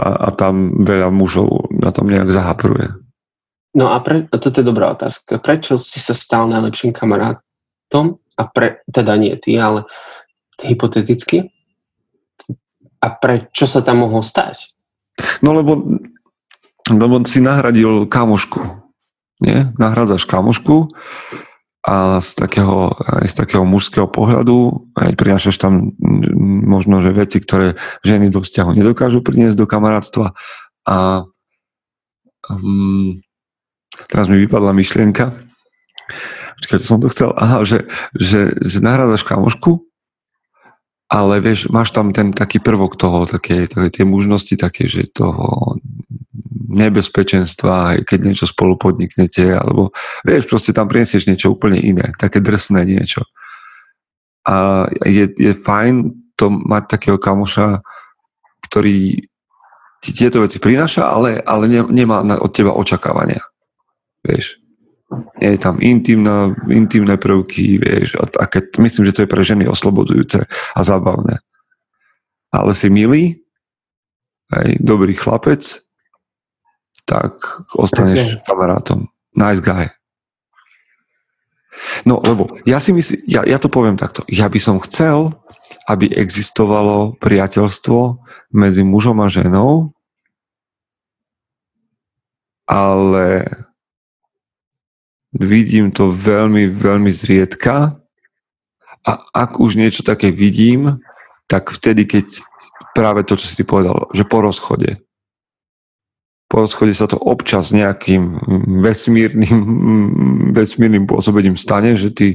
[0.00, 2.88] A, a tam veľa mužov na tom nejak zahapruje.
[3.76, 5.38] No a pre, toto je dobrá otázka.
[5.38, 8.18] Prečo si sa stal najlepším kamarátom?
[8.34, 9.86] A pre, teda nie ty, ale
[10.58, 11.52] hypoteticky.
[13.00, 14.72] A prečo sa tam mohol stať?
[15.44, 15.84] No lebo,
[16.88, 18.79] lebo si nahradil kamošku
[19.40, 19.68] nie?
[19.76, 20.92] Nahrádzaš kamošku
[21.80, 25.96] a z takého, aj z takého mužského pohľadu aj prinášaš tam
[26.68, 30.36] možno, že veci, ktoré ženy do vzťahu nedokážu priniesť do kamarátstva
[30.84, 31.24] a
[32.52, 33.16] um,
[34.12, 35.32] teraz mi vypadla myšlienka
[36.60, 39.90] počkaj, som to chcel, aha, že, že, že nahrádzaš kamošku
[41.10, 45.74] ale vieš, máš tam ten taký prvok toho, také, také tie mužnosti, také, že toho
[46.70, 49.90] nebezpečenstva, keď niečo spolu podniknete, alebo
[50.22, 53.26] vieš, proste tam prinesieš niečo úplne iné, také drsné niečo.
[54.46, 57.82] A je, je fajn to mať takého kamoša,
[58.70, 59.18] ktorý
[60.00, 63.42] ti tieto veci prináša, ale, ale ne, nemá od teba očakávania.
[64.24, 64.56] Vieš.
[65.42, 68.44] Je tam intimná, intimné prvky, vieš, a, a
[68.78, 71.42] myslím, že to je pre ženy oslobodzujúce a zábavné.
[72.54, 73.42] Ale si milý,
[74.54, 75.82] aj dobrý chlapec,
[77.10, 77.34] tak
[77.74, 78.46] ostaneš okay.
[78.46, 79.10] kamarátom.
[79.34, 79.90] Nice guy.
[82.06, 84.22] No, lebo ja si myslím, ja, ja to poviem takto.
[84.30, 85.34] Ja by som chcel,
[85.90, 88.22] aby existovalo priateľstvo
[88.54, 89.90] medzi mužom a ženou,
[92.70, 93.42] ale
[95.34, 97.98] vidím to veľmi, veľmi zriedka
[99.02, 101.00] a ak už niečo také vidím,
[101.50, 102.38] tak vtedy, keď
[102.94, 105.00] práve to, čo si ty povedal, že po rozchode
[106.50, 108.42] po rozchode sa to občas nejakým
[108.82, 109.58] vesmírnym,
[110.58, 112.34] vesmírnym pôsobením stane, že tí,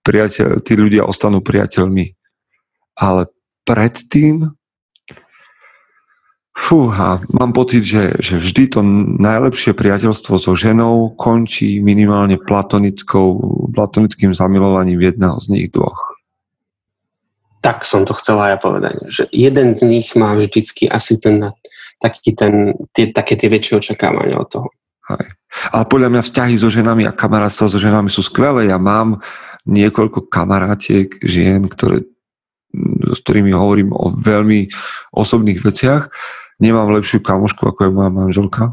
[0.00, 2.16] priateľ, tí ľudia ostanú priateľmi.
[2.96, 3.28] Ale
[3.68, 4.48] predtým
[6.56, 8.80] fúha, mám pocit, že, že vždy to
[9.20, 13.36] najlepšie priateľstvo so ženou končí minimálne platonickou,
[13.76, 16.00] platonickým zamilovaním jedného z nich dvoch.
[17.60, 21.52] Tak som to chcela ja povedať, že jeden z nich má vždycky asi ten
[22.00, 24.68] taký ten, tie, také tie väčšie očakávania od toho.
[25.12, 25.26] Aj.
[25.74, 28.72] Ale podľa mňa vzťahy so ženami a kamarátstva so ženami sú skvelé.
[28.72, 29.20] Ja mám
[29.68, 32.06] niekoľko kamarátiek žien, ktoré,
[33.10, 34.70] s ktorými hovorím o veľmi
[35.12, 36.08] osobných veciach.
[36.62, 38.64] Nemám lepšiu kamošku, ako je moja manželka.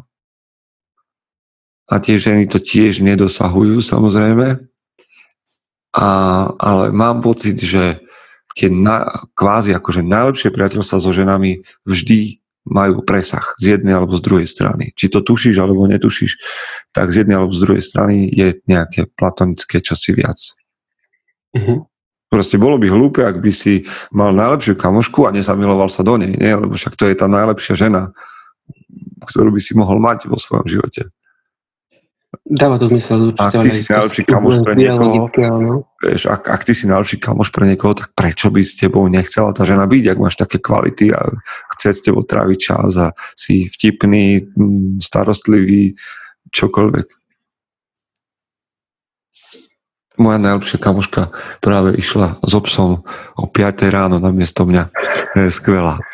[1.87, 4.59] A tie ženy to tiež nedosahujú, samozrejme.
[5.97, 6.07] A,
[6.59, 8.03] ale mám pocit, že
[8.53, 14.21] tie na, kvázi akože najlepšie priateľstva so ženami vždy majú presah z jednej alebo z
[14.23, 14.91] druhej strany.
[14.93, 16.37] Či to tušíš alebo netušíš,
[16.91, 20.39] tak z jednej alebo z druhej strany je nejaké platonické čosi viac.
[21.55, 21.87] Uh-huh.
[22.27, 26.35] Proste bolo by hlúpe, ak by si mal najlepšiu kamošku a nezamiloval sa do nej,
[26.35, 26.51] nie?
[26.51, 28.11] lebo však to je tá najlepšia žena,
[29.23, 31.07] ktorú by si mohol mať vo svojom živote.
[32.47, 33.35] Dáva to zmysel.
[33.35, 35.27] Ak ty si najlepší kamoš pre niekoho,
[35.99, 39.51] vieš, ak, ak ty si najlepší kamoš pre niekoho, tak prečo by s tebou nechcela
[39.51, 41.27] tá žena byť, ak máš také kvality a
[41.75, 44.47] chce s tebou tráviť čas a si vtipný,
[45.03, 45.99] starostlivý,
[46.55, 47.07] čokoľvek
[50.17, 51.29] moja najlepšia kamoška
[51.61, 53.05] práve išla s obsom
[53.37, 54.89] o 5 ráno na miesto mňa.
[55.33, 56.01] To je skvelá.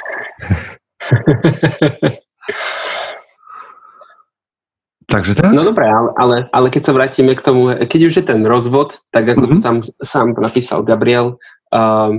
[5.14, 5.54] Takže tak?
[5.54, 8.98] No dobré, ale, ale, ale keď sa vrátime k tomu, keď už je ten rozvod,
[9.14, 9.62] tak ako mm-hmm.
[9.62, 11.38] tam sám napísal Gabriel,
[11.70, 12.18] uh,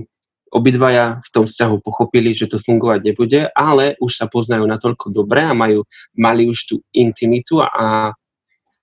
[0.55, 5.43] obidvaja v tom vzťahu pochopili, že to fungovať nebude, ale už sa poznajú natoľko dobre
[5.43, 5.83] a majú,
[6.15, 8.15] mali už tú intimitu a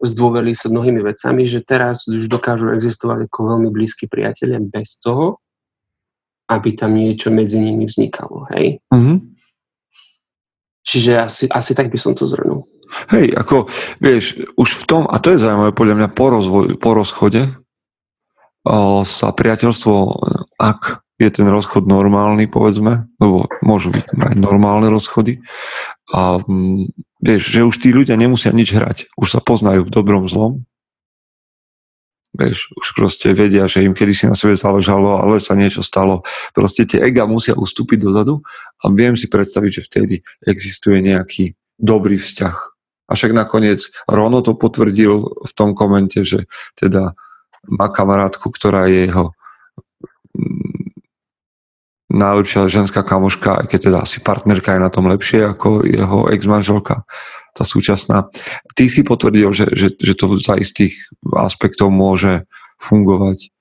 [0.03, 5.39] zdôverili sa mnohými vecami, že teraz už dokážu existovať ako veľmi blízki priatelia bez toho,
[6.51, 8.83] aby tam niečo medzi nimi vznikalo, hej?
[8.91, 9.17] Mm-hmm.
[10.83, 12.67] Čiže asi, asi tak by som to zhrnul.
[13.11, 13.67] Hej, ako,
[14.03, 17.41] vieš, už v tom, a to je zaujímavé podľa mňa po, rozvoj, po rozchode,
[18.67, 19.93] o, sa priateľstvo,
[20.59, 25.39] ak je ten rozchod normálny, povedzme, lebo môžu byť aj normálne rozchody,
[26.11, 26.41] a
[27.21, 29.13] Vieš, že už tí ľudia nemusia nič hrať.
[29.13, 30.65] Už sa poznajú v dobrom zlom.
[32.33, 36.25] Vieš, už proste vedia, že im kedy si na sebe záležalo, ale sa niečo stalo.
[36.57, 38.41] Proste tie ega musia ustúpiť dozadu
[38.81, 42.55] a viem si predstaviť, že vtedy existuje nejaký dobrý vzťah.
[43.11, 46.47] A však nakoniec Rono to potvrdil v tom komente, že
[46.79, 47.11] teda
[47.67, 49.35] má kamarátku, ktorá je jeho
[52.11, 57.07] najlepšia ženská kamoška, aj keď teda asi partnerka je na tom lepšie ako jeho ex-manželka,
[57.55, 58.27] tá súčasná.
[58.75, 60.95] Ty si potvrdil, že, že, že to za istých
[61.31, 62.43] aspektov môže
[62.83, 63.51] fungovať.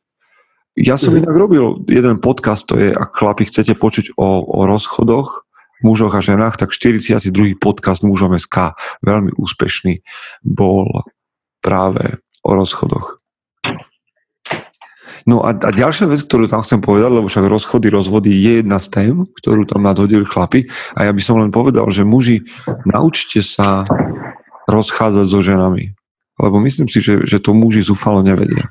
[0.79, 1.27] Ja som mm.
[1.27, 5.50] inak robil jeden podcast, to je, ak chlapi chcete počuť o, o rozchodoch,
[5.83, 7.57] mužoch a ženách, tak 42.
[7.61, 10.05] podcast mužom SK, veľmi úspešný,
[10.45, 10.87] bol
[11.61, 13.21] práve o rozchodoch.
[15.29, 18.81] No a, a ďalšia vec, ktorú tam chcem povedať, lebo však rozchody, rozvody je jedna
[18.81, 20.65] z tém, ktorú tam nadhodili chlapi
[20.97, 22.49] a ja by som len povedal, že muži,
[22.89, 23.85] naučte sa
[24.65, 25.93] rozchádzať so ženami.
[26.41, 28.65] Lebo myslím si, že, že to muži zúfalo nevedia.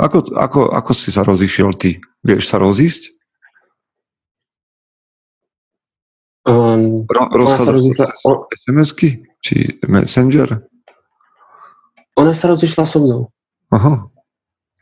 [0.00, 2.00] Ako, ako, ako si sa rozišiel ty?
[2.24, 3.19] Vieš sa rozísť?
[6.50, 8.10] Um, Ro, rozchádzať sa
[8.50, 9.22] SMS-ky?
[9.38, 10.58] Či Messenger?
[12.18, 13.30] Ona sa rozišla so mnou.
[13.70, 14.10] Aha.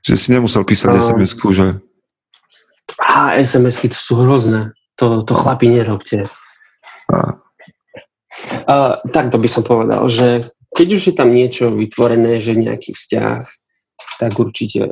[0.00, 1.76] Že si nemusel písať uh, SMS-ku, že?
[3.04, 4.72] Á, SMS-ky to sú hrozné.
[4.96, 6.24] To, to chlapi nerobte.
[7.12, 12.96] Uh, tak to by som povedal, že keď už je tam niečo vytvorené, že nejaký
[12.96, 13.44] vzťah,
[14.20, 14.88] tak určite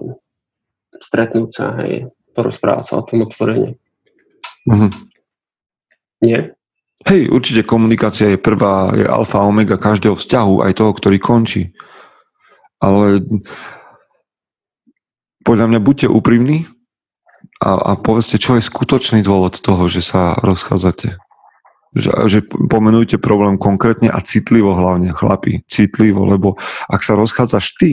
[1.01, 3.77] stretnúť sa, hej, porozprávať sa o tom otvorene.
[4.69, 4.91] Uh-huh.
[6.25, 6.56] Nie?
[7.05, 11.77] Hej, určite komunikácia je prvá, je alfa omega každého vzťahu, aj toho, ktorý končí.
[12.81, 13.21] Ale
[15.45, 16.65] podľa mňa buďte úprimní
[17.61, 21.21] a, a povedzte, čo je skutočný dôvod toho, že sa rozchádzate.
[21.97, 26.57] Že, že pomenujte problém konkrétne a citlivo hlavne, chlapi, citlivo, lebo
[26.89, 27.93] ak sa rozchádzaš ty,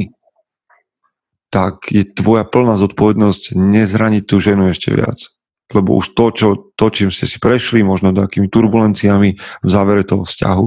[1.54, 5.30] tak je tvoja plná zodpovednosť nezraniť tú ženu ešte viac.
[5.72, 10.28] Lebo už to, čo, to, čím ste si prešli, možno takými turbulenciami v závere toho
[10.28, 10.66] vzťahu,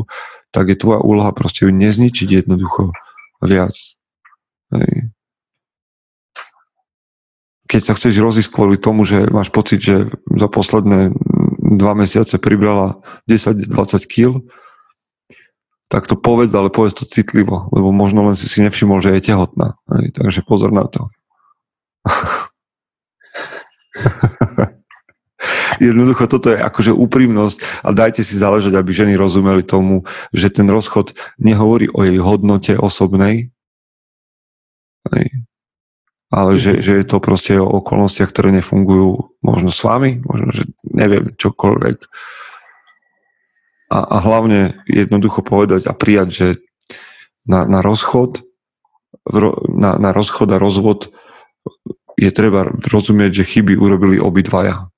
[0.55, 2.97] tak je tvoja úloha proste ju nezničiť jednoducho
[3.45, 3.77] viac.
[4.73, 5.13] Hej
[7.67, 11.11] keď sa chceš rozísť kvôli tomu, že máš pocit, že za posledné
[11.77, 13.67] dva mesiace pribrala 10-20
[14.07, 14.39] kg,
[15.91, 19.27] tak to povedz, ale povedz to citlivo, lebo možno len si si nevšimol, že je
[19.31, 19.75] tehotná.
[19.99, 21.11] Hej, takže pozor na to.
[25.79, 30.67] Jednoducho toto je akože úprimnosť a dajte si záležať, aby ženy rozumeli tomu, že ten
[30.69, 33.51] rozchod nehovorí o jej hodnote osobnej,
[36.33, 40.65] ale že, že je to proste o okolnostiach, ktoré nefungujú možno s vami, možno, že
[40.87, 41.97] neviem, čokoľvek.
[43.87, 46.49] A, a hlavne jednoducho povedať a prijať, že
[47.47, 48.43] na, na rozchod
[49.69, 51.11] na, na rozchod a rozvod
[52.17, 54.89] je treba rozumieť, že chyby urobili obidvaja.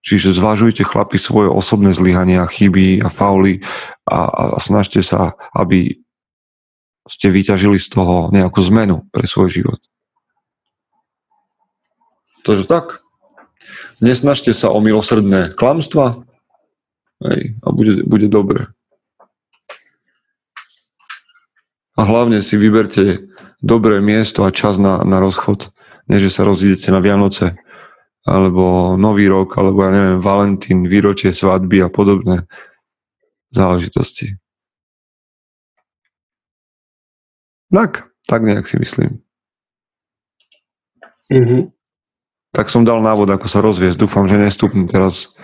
[0.00, 3.60] Čiže zvažujte chlapi svoje osobné zlyhania, chyby a fauly
[4.08, 6.00] a, a snažte sa, aby
[7.04, 9.80] ste vyťažili z toho nejakú zmenu pre svoj život.
[12.46, 13.04] Takže tak.
[14.00, 16.24] Nesnažte sa o milosrdné klamstva
[17.28, 18.72] hej, a bude, bude dobre.
[21.98, 23.28] A hlavne si vyberte
[23.60, 25.68] dobré miesto a čas na, na rozchod.
[26.08, 27.60] Nie, že sa rozídete na Vianoce,
[28.28, 32.44] alebo Nový rok, alebo ja neviem, Valentín, výročie svadby a podobné
[33.48, 34.36] záležitosti.
[37.70, 39.22] Tak, tak nejak si myslím.
[41.30, 41.70] Mm-hmm.
[42.50, 44.02] Tak som dal návod, ako sa rozviesť.
[44.02, 45.38] Dúfam, že nestúpnu teraz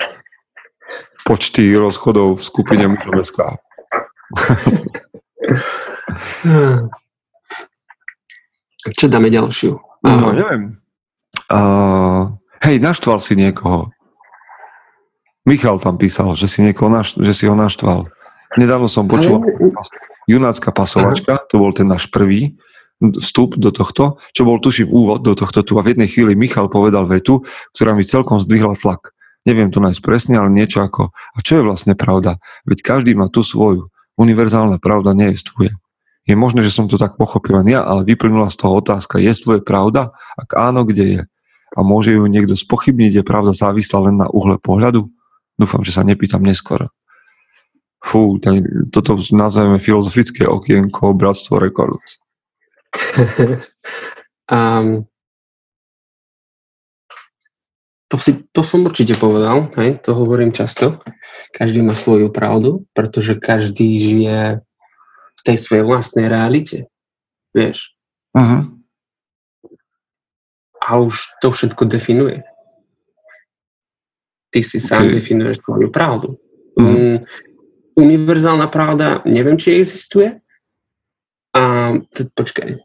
[1.23, 3.15] počty rozchodov v skupine mužov
[8.99, 9.79] Čo dáme ďalšiu?
[10.07, 10.79] No, neviem.
[11.51, 13.91] Uh, hej, naštval si niekoho.
[15.47, 18.11] Michal tam písal, že si, niekoho naš, že si ho naštval.
[18.59, 19.43] Nedávno som počul
[20.27, 22.59] Junácka pasovačka, to bol ten náš prvý
[22.99, 26.73] vstup do tohto, čo bol tuším úvod do tohto tu a v jednej chvíli Michal
[26.73, 27.45] povedal vetu,
[27.77, 29.13] ktorá mi celkom zdvihla tlak.
[29.47, 32.41] Neviem to nájsť presne, ale niečo ako, a čo je vlastne pravda?
[32.67, 33.93] Veď každý má tú svoju.
[34.17, 35.73] Univerzálna pravda nie je tvoje.
[36.27, 39.31] Je možné, že som to tak pochopil len ja, ale vyplynula z toho otázka, je
[39.39, 40.11] tvoje pravda?
[40.35, 41.23] Ak áno, kde je?
[41.77, 45.05] A môže ju niekto spochybniť, je pravda závislá len na uhle pohľadu?
[45.61, 46.89] Dúfam, že sa nepýtam neskôr.
[48.01, 52.21] Fú, tak, toto nazveme filozofické okienko Bratstvo Records.
[54.53, 55.05] um,
[58.09, 61.01] to, si, to som určite povedal, hej, to hovorím často.
[61.53, 64.65] Každý má svoju pravdu, pretože každý žije
[65.47, 66.91] tej svojej vlastnej realite.
[67.55, 67.95] Vieš?
[68.35, 68.76] Uh-huh.
[70.87, 72.47] A už to všetko definuje.
[74.55, 75.19] Ty si sám okay.
[75.19, 76.39] definuješ svoju pravdu.
[76.79, 76.87] Uh-huh.
[76.87, 77.19] Mm,
[77.99, 80.39] univerzálna pravda, neviem, či existuje.
[81.57, 82.79] A t- počkaj,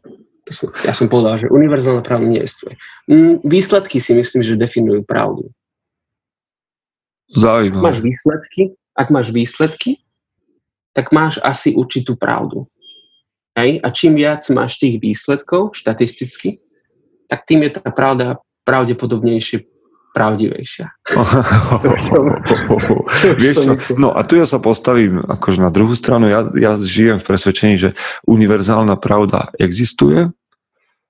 [0.82, 2.74] ja som povedal, že univerzálna pravda nie existuje.
[3.06, 5.52] Mm, výsledky si myslím, že definujú pravdu.
[7.32, 7.82] Zaujímavé.
[7.84, 10.02] Máš výsledky, ak máš výsledky,
[10.92, 12.68] tak máš asi určitú pravdu.
[13.56, 13.80] Hej?
[13.80, 16.60] A čím viac máš tých výsledkov štatisticky,
[17.32, 18.36] tak tým je tá pravda
[18.68, 19.64] pravdepodobnejšie
[20.12, 20.92] pravdivejšia.
[23.40, 23.72] Vieš čo?
[23.96, 26.28] No a tu ja sa postavím akože na druhú stranu.
[26.28, 27.96] Ja, ja žijem v presvedčení, že
[28.28, 30.28] univerzálna pravda existuje,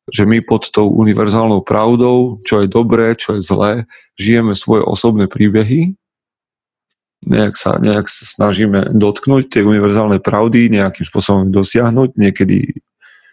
[0.07, 5.27] že my pod tou univerzálnou pravdou, čo je dobré, čo je zlé, žijeme svoje osobné
[5.27, 5.99] príbehy
[7.27, 12.19] nejak sa, nejak sa snažíme dotknúť tej univerzálnej pravdy, nejakým spôsobom dosiahnuť.
[12.19, 12.83] Niekedy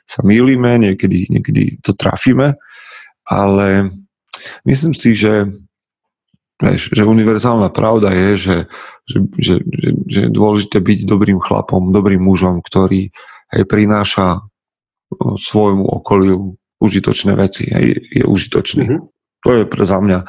[0.05, 2.57] sa mýlime, niekedy, niekedy to trafíme,
[3.30, 3.93] ale
[4.65, 5.45] myslím si, že,
[6.57, 8.57] vieš, že univerzálna pravda je, že,
[9.05, 13.13] že, že, že, že je dôležité byť dobrým chlapom, dobrým mužom, ktorý
[13.53, 14.41] hej, prináša
[15.38, 18.86] svojmu okoliu užitočné veci, hej, je užitočný.
[18.89, 19.01] Mm-hmm.
[19.47, 20.27] To je pre za mňa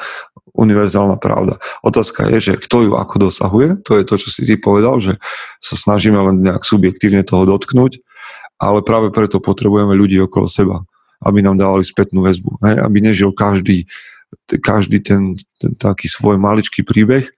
[0.55, 1.59] univerzálna pravda.
[1.83, 5.15] Otázka je, že kto ju ako dosahuje, to je to, čo si ty povedal, že
[5.63, 7.99] sa snažíme len nejak subjektívne toho dotknúť,
[8.59, 10.83] ale práve preto potrebujeme ľudí okolo seba,
[11.21, 12.75] aby nám dávali spätnú väzbu, hej?
[12.81, 13.85] aby nežil každý,
[14.61, 17.29] každý ten, ten taký svoj maličký príbeh,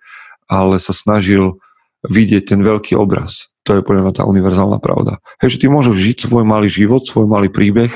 [0.48, 1.60] ale sa snažil
[2.08, 3.54] vidieť ten veľký obraz.
[3.64, 5.24] To je podľa mňa tá univerzálna pravda.
[5.40, 7.92] Hej, že ty môžeš žiť svoj malý život, svoj malý príbeh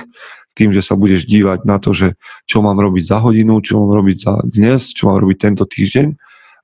[0.58, 2.18] tým, že sa budeš dívať na to, že
[2.50, 6.18] čo mám robiť za hodinu, čo mám robiť za dnes, čo mám robiť tento týždeň,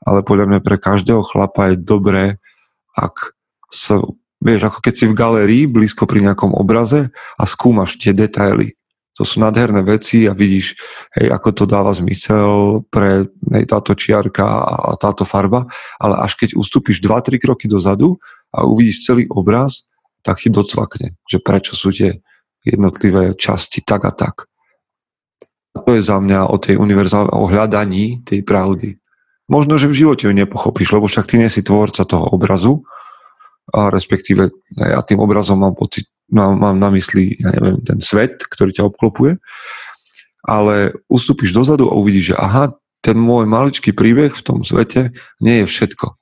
[0.09, 2.41] ale podľa mňa pre každého chlapa je dobré,
[2.97, 3.37] ak
[3.69, 4.01] sa,
[4.41, 8.73] vieš, ako keď si v galérii blízko pri nejakom obraze a skúmaš tie detaily.
[9.13, 10.73] To sú nádherné veci a vidíš,
[11.21, 15.69] hej, ako to dáva zmysel pre hej, táto čiarka a táto farba,
[16.01, 18.17] ale až keď ustúpiš 2-3 kroky dozadu
[18.49, 19.85] a uvidíš celý obraz,
[20.25, 22.25] tak ti docvakne, že prečo sú tie
[22.65, 24.49] jednotlivé časti tak a tak.
[25.73, 28.97] To je za mňa o tej univerzálnej, o hľadaní tej pravdy.
[29.49, 32.81] Možno, že v živote ju nepochopíš, lebo však ty nie si tvorca toho obrazu,
[33.71, 38.45] a respektíve ja tým obrazom mám pocit, mám, mám na mysli, ja neviem, ten svet,
[38.45, 39.41] ktorý ťa obklopuje,
[40.43, 45.11] ale ustúpiš dozadu a uvidíš, že aha, ten môj maličký príbeh v tom svete
[45.43, 46.15] nie je všetko.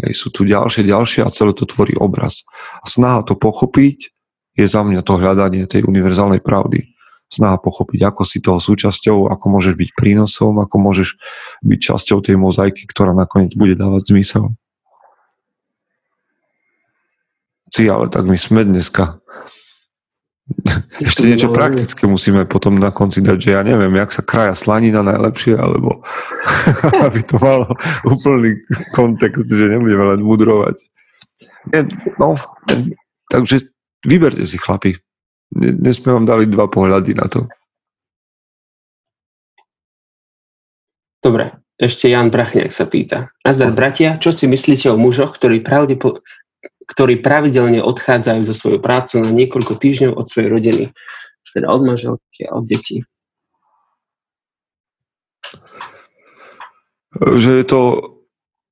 [0.00, 2.46] Hej, sú tu ďalšie, ďalšie a celé to tvorí obraz.
[2.80, 4.14] A snaha to pochopiť
[4.54, 6.94] je za mňa to hľadanie tej univerzálnej pravdy.
[7.30, 11.14] Snaha pochopiť, ako si toho súčasťou, ako môžeš byť prínosom, ako môžeš
[11.62, 14.50] byť časťou tej mozaiky, ktorá nakoniec bude dávať zmysel.
[17.70, 19.19] Si, ale tak my sme dneska.
[21.00, 25.00] Ešte niečo praktické musíme potom na konci dať, že ja neviem, jak sa kraja slanina
[25.00, 26.02] najlepšie, alebo
[27.06, 27.70] aby to malo
[28.04, 28.58] úplný
[28.92, 30.76] kontext, že nebudeme len mudrovať.
[31.72, 31.88] Nie,
[32.20, 32.36] no,
[33.32, 33.70] takže
[34.00, 34.96] Vyberte si, chlapi.
[35.52, 37.44] Dnes sme vám dali dva pohľady na to.
[41.20, 43.28] Dobre, ešte Jan Brachňák sa pýta.
[43.44, 46.24] Nazdar, bratia, čo si myslíte o mužoch, ktorí, pravdepo-
[46.90, 50.84] ktorí pravidelne odchádzajú zo svojej práce na niekoľko týždňov od svojej rodiny,
[51.54, 53.06] teda od manželky a od detí.
[57.14, 57.80] Že je to,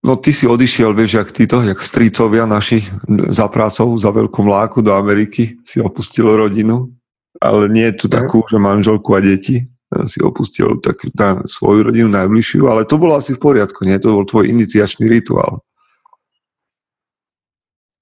[0.02, 2.82] no ty si odišiel, vieš, jak títo, jak strícovia naši
[3.30, 6.90] za prácou, za veľkú mláku do Ameriky, si opustil rodinu,
[7.38, 9.66] ale nie je tu takú, že manželku a deti,
[10.06, 13.98] si opustil tak na svoju rodinu najbližšiu, ale to bolo asi v poriadku, nie?
[14.02, 15.64] To bol tvoj iniciačný rituál.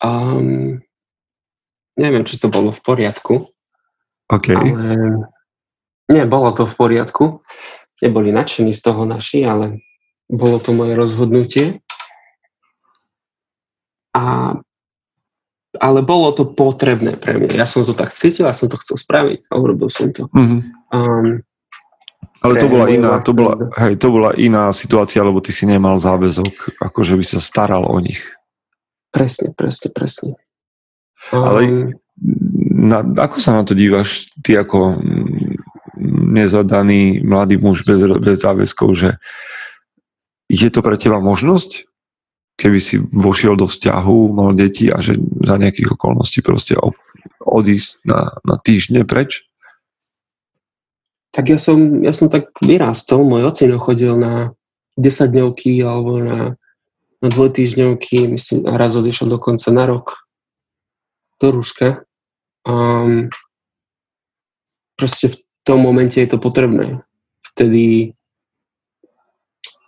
[0.02, 0.80] Um,
[1.96, 3.34] neviem, či to bolo v poriadku.
[4.28, 4.48] OK.
[4.52, 4.84] Ale
[6.12, 7.24] nie, bolo to v poriadku.
[8.02, 9.80] Neboli nadšení z toho naši, ale
[10.28, 11.80] bolo to moje rozhodnutie.
[14.16, 14.54] A,
[15.76, 17.56] ale bolo to potrebné pre mňa.
[17.56, 20.28] Ja som to tak cítil, ja som to chcel spraviť a urobil som to.
[20.32, 20.60] Mm-hmm.
[20.92, 21.40] Um,
[22.44, 25.96] ale to bola iná, to bola, hej, to bola iná situácia, lebo ty si nemal
[25.96, 28.35] záväzok, akože by sa staral o nich.
[29.16, 30.32] Presne, presne, presne.
[31.32, 31.60] Um, Ale
[32.76, 35.00] na, ako sa na to dívaš, ty ako
[36.36, 39.16] nezadaný mladý muž bez, bez záväzkov, že
[40.52, 41.88] je to pre teba možnosť,
[42.60, 46.76] keby si vošiel do vzťahu, mal deti a že za nejakých okolností proste
[47.40, 49.48] odísť na, na týždne preč?
[51.36, 53.20] tak ja som, ja som tak vyrástol.
[53.20, 54.56] Môj ocino chodil na
[54.96, 56.56] 10 dňovky alebo na,
[57.26, 60.14] na dvojtýždňovky, myslím, a raz odišiel dokonca na rok
[61.42, 62.06] do Ruska.
[62.62, 63.26] Um,
[64.94, 67.02] proste v tom momente je to potrebné.
[67.52, 68.14] Vtedy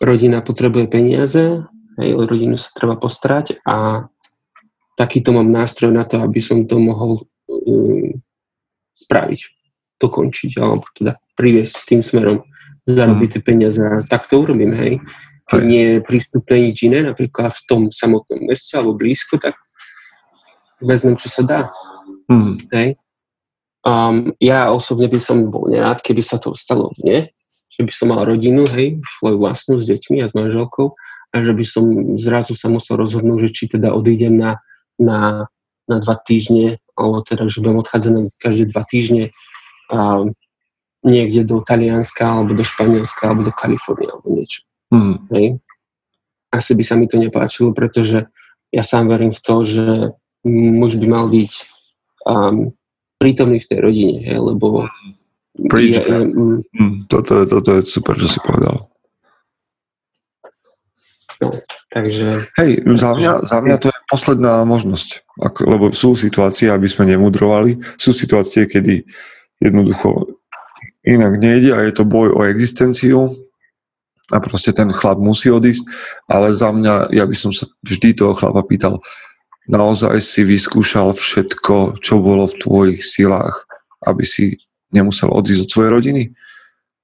[0.02, 1.62] rodina potrebuje peniaze,
[1.98, 4.06] aj o rodinu sa treba postarať a
[4.98, 8.18] takýto mám nástroj na to, aby som to mohol um,
[8.98, 9.40] spraviť
[10.02, 12.42] dokončiť, alebo teda priviesť tým smerom,
[12.86, 13.34] zarobiť mm.
[13.34, 13.78] tie peniaze.
[13.82, 15.02] A tak to urobím, hej.
[15.48, 19.56] Keď nie je prístupné nič iné, napríklad v tom samotnom meste alebo blízko, tak
[20.84, 21.60] vezmem, čo sa dá.
[22.28, 22.54] Mm.
[22.72, 22.88] Hej.
[23.86, 27.32] Um, ja osobne by som bol nerád, keby sa to stalo mne,
[27.72, 30.92] že by som mal rodinu, hej, svoju vlastnú s deťmi a s manželkou
[31.32, 31.84] a že by som
[32.20, 34.60] zrazu sa musel rozhodnúť, že či teda odídem na,
[35.00, 35.48] na,
[35.88, 39.24] na dva týždne, alebo teda, že budem odchádzať na každé dva týždne
[39.88, 40.28] a
[41.04, 44.64] niekde do Talianska, alebo do Španielska, alebo do Kalifornie, alebo niečo.
[44.94, 45.16] Mm.
[45.34, 45.46] Hej.
[46.48, 48.24] Asi by sa mi to nepáčilo, pretože
[48.72, 49.86] ja sám verím v to, že
[50.48, 51.52] muž by mal byť
[52.24, 52.72] um,
[53.20, 54.88] prítomný v tej rodine, hej, lebo
[55.58, 58.86] Preach je, mm, toto, toto je super, že si povedal.
[61.42, 61.50] No,
[61.90, 62.46] takže...
[62.62, 67.10] Hej, za mňa, za mňa to je posledná možnosť, ako, lebo sú situácie, aby sme
[67.10, 69.02] nemudrovali, sú situácie, kedy
[69.58, 70.38] Jednoducho
[71.02, 73.34] inak nejde a je to boj o existenciu
[74.28, 75.88] a proste ten chlap musí odísť,
[76.28, 79.00] ale za mňa, ja by som sa vždy toho chlapa pýtal,
[79.68, 83.64] naozaj si vyskúšal všetko, čo bolo v tvojich silách,
[84.04, 84.60] aby si
[84.92, 86.22] nemusel odísť od svojej rodiny?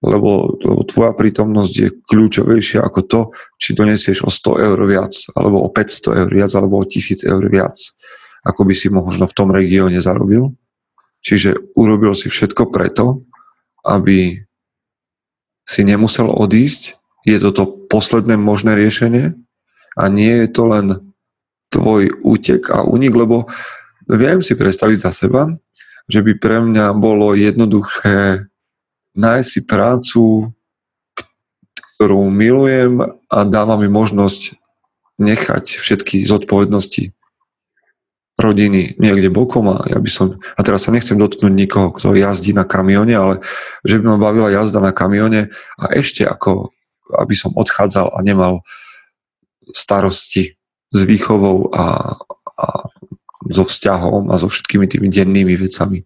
[0.05, 3.21] Lebo, lebo tvoja prítomnosť je kľúčovejšia ako to,
[3.57, 7.45] či donesieš o 100 eur viac, alebo o 500 eur viac, alebo o 1000 eur
[7.49, 7.77] viac,
[8.45, 10.53] ako by si možno v tom regióne zarobil.
[11.25, 13.25] Čiže urobil si všetko preto,
[13.81, 14.45] aby
[15.65, 17.01] si nemusel odísť.
[17.25, 19.33] Je to to posledné možné riešenie?
[19.97, 21.15] A nie je to len
[21.73, 23.49] tvoj útek a únik, lebo
[24.07, 25.49] viem si predstaviť za seba,
[26.07, 28.47] že by pre mňa bolo jednoduché
[29.17, 30.23] nájsť si prácu,
[31.97, 33.01] ktorú milujem
[33.31, 34.59] a dáva mi možnosť
[35.23, 37.15] nechať všetky zodpovednosti
[38.35, 42.51] rodiny niekde bokom a ja by som, a teraz sa nechcem dotknúť nikoho, kto jazdí
[42.51, 43.39] na kamione, ale
[43.87, 46.74] že by ma bavila jazda na kamione a ešte ako,
[47.13, 48.65] aby som odchádzal a nemal
[49.73, 50.57] starosti
[50.95, 52.17] s výchovou a,
[52.57, 52.67] a
[53.53, 56.01] so vzťahom a so všetkými tými dennými vecami.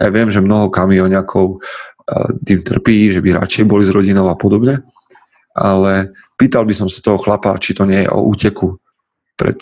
[0.00, 1.60] Ja viem, že mnoho kamionňakov
[2.42, 4.82] tým trpí, že by radšej boli s rodinou a podobne,
[5.54, 8.80] ale pýtal by som sa toho chlapa, či to nie je o úteku
[9.38, 9.58] pred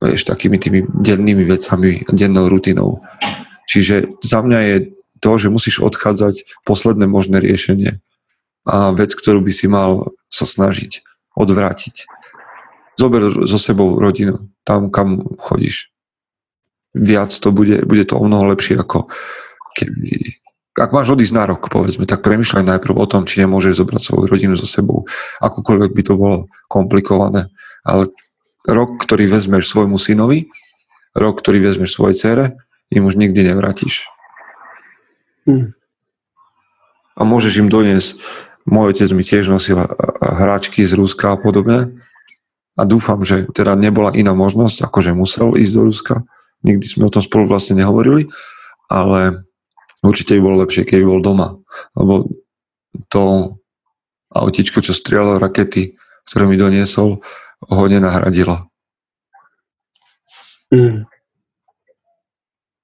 [0.00, 3.04] vieš, takými tými dennými vecami, dennou rutinou.
[3.68, 4.76] Čiže za mňa je
[5.22, 8.02] to, že musíš odchádzať posledné možné riešenie
[8.66, 11.02] a vec, ktorú by si mal sa snažiť
[11.34, 12.06] odvrátiť.
[13.00, 15.90] Zober so sebou rodinu, tam, kam chodíš.
[16.92, 19.08] Viac to bude, bude to o mnoho lepšie, ako
[19.74, 20.38] keby...
[20.72, 24.24] Ak máš odísť na rok, povedzme, tak premyšľaj najprv o tom, či nemôžeš zobrať svoju
[24.24, 25.04] rodinu so sebou.
[25.44, 27.52] Akokoľvek by to bolo komplikované,
[27.84, 28.08] ale
[28.64, 30.48] rok, ktorý vezmeš svojmu synovi,
[31.12, 32.44] rok, ktorý vezmeš svojej cere,
[32.88, 34.08] im už nikdy nevrátiš.
[35.44, 35.76] Hmm.
[37.16, 38.16] A môžeš im doniesť,
[38.68, 39.80] môj otec mi tiež nosil
[40.20, 41.92] hráčky z Ruska a podobne,
[42.72, 46.14] a dúfam, že teda nebola iná možnosť, ako že musel ísť do Ruska.
[46.64, 48.32] Nikdy sme o tom spolu vlastne nehovorili,
[48.88, 49.44] ale
[50.00, 51.60] určite by bolo lepšie, keby bol doma.
[51.92, 52.32] Lebo
[53.12, 53.56] to
[54.32, 55.92] autičko, čo strieľalo rakety,
[56.24, 57.20] ktoré mi doniesol,
[57.68, 58.64] ho nenahradilo.
[60.72, 61.04] Mm.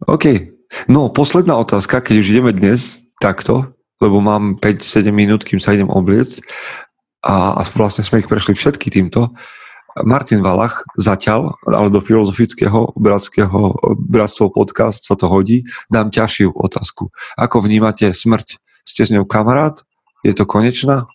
[0.05, 0.53] OK.
[0.85, 5.91] No, posledná otázka, keď už ideme dnes takto, lebo mám 5-7 minút, kým sa idem
[5.91, 6.43] obliecť
[7.23, 9.35] a, a vlastne sme ich prešli všetky týmto.
[10.07, 17.11] Martin Valach zatiaľ, ale do filozofického bratského bratstvo podcast sa to hodí, dám ťažšiu otázku.
[17.35, 18.63] Ako vnímate smrť?
[18.87, 19.83] Ste s ňou kamarát?
[20.23, 21.11] Je to konečná?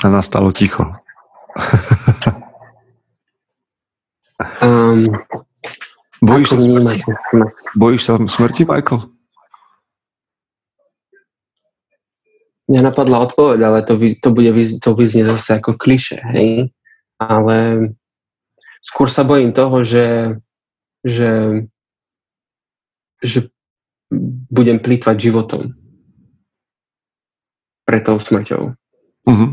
[0.00, 0.84] A nastalo ticho.
[4.60, 5.04] um,
[6.22, 7.00] bojíš, sa smrti?
[7.76, 9.00] bojíš sa smrti, Michael?
[12.70, 16.70] Mňa napadla odpoveď, ale to, to bude to vyznie zase ako kliše, hej?
[17.18, 17.56] Ale
[18.78, 20.38] skôr sa bojím toho, že,
[21.02, 21.64] že,
[23.20, 23.50] že
[24.50, 25.74] budem plýtvať životom
[27.82, 28.70] pre tou smrťou.
[29.26, 29.50] Uh-huh.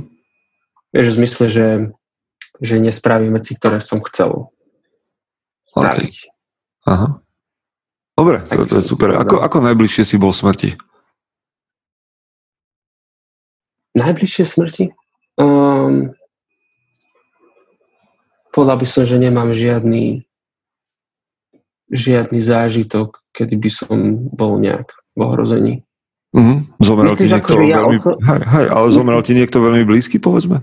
[0.94, 1.68] Vieš, v zmysle, že,
[2.62, 4.54] že nespravím veci, ktoré som chcel
[5.74, 6.16] spraviť.
[6.22, 6.37] Okay.
[6.88, 7.20] Aha.
[8.18, 9.14] Dobre, to, to je super.
[9.14, 10.74] Ako, ako najbližšie si bol smrti?
[13.94, 14.86] Najbližšie smrti?
[15.38, 16.16] Um,
[18.56, 20.26] povedal by som, že nemám žiadny
[21.88, 23.96] žiadny zážitok, kedy by som
[24.36, 25.74] bol nejak v ohrození.
[26.36, 26.60] Uh-huh.
[26.84, 27.96] Zomrel Myslíš, ti niekto ja veľmi...
[27.96, 28.12] Oso...
[28.20, 28.98] Hej, hej, ale Myslím...
[29.00, 30.60] zomrel ti niekto veľmi blízky, povedzme?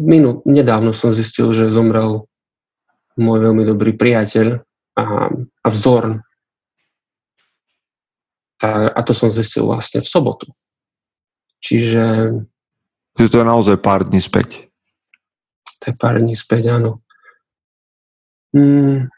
[0.00, 2.26] Minú, nedávno som zistil, že zomrel
[3.18, 4.62] môj veľmi dobrý priateľ
[4.98, 6.22] a, a vzor.
[8.58, 10.46] A, a to som zistil vlastne v sobotu.
[11.62, 12.34] Čiže...
[13.18, 14.70] Čiže to je naozaj pár dní späť.
[15.82, 17.02] To je pár dní späť, áno.
[18.54, 19.10] Hmm.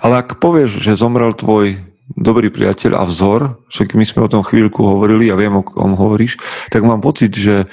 [0.00, 1.76] Ale ak povieš, že zomrel tvoj
[2.12, 5.96] dobrý priateľ a vzor, však my sme o tom chvíľku hovorili a viem, o kom
[5.96, 6.36] hovoríš,
[6.68, 7.64] tak mám pocit, že,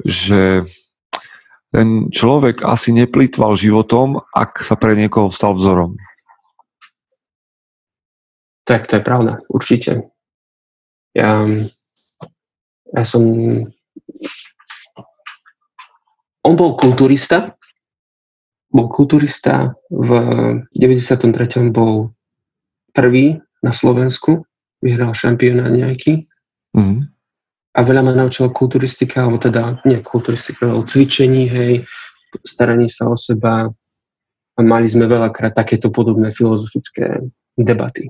[0.00, 0.64] že
[1.68, 6.00] ten človek asi neplýtval životom, ak sa pre niekoho stal vzorom.
[8.64, 10.08] Tak to je pravda, určite.
[11.12, 11.44] Ja,
[12.88, 13.22] ja som...
[16.44, 17.56] On bol kulturista,
[18.72, 20.10] bol kulturista, v
[20.76, 21.72] 93.
[21.72, 22.12] bol
[22.94, 24.44] prvý na Slovensku,
[24.84, 26.28] vyhral šampióna nejaký.
[26.76, 27.00] Mm-hmm.
[27.74, 31.82] A veľa ma naučila kulturistika, alebo teda, nie kulturistika, ale cvičení, hej,
[32.44, 33.72] staraní sa o seba.
[34.54, 37.24] A mali sme veľakrát takéto podobné filozofické
[37.58, 38.06] debaty.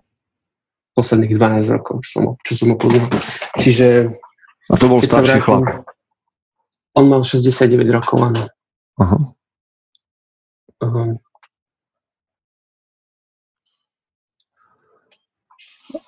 [0.92, 3.08] Posledných 12 rokov, čo som, čo som ho poznal.
[3.56, 4.12] Čiže...
[4.68, 5.88] A to bol starší vrátim, chlap?
[7.00, 8.42] On mal 69 rokov, áno.
[9.00, 9.18] Aha.
[10.84, 11.16] Uh,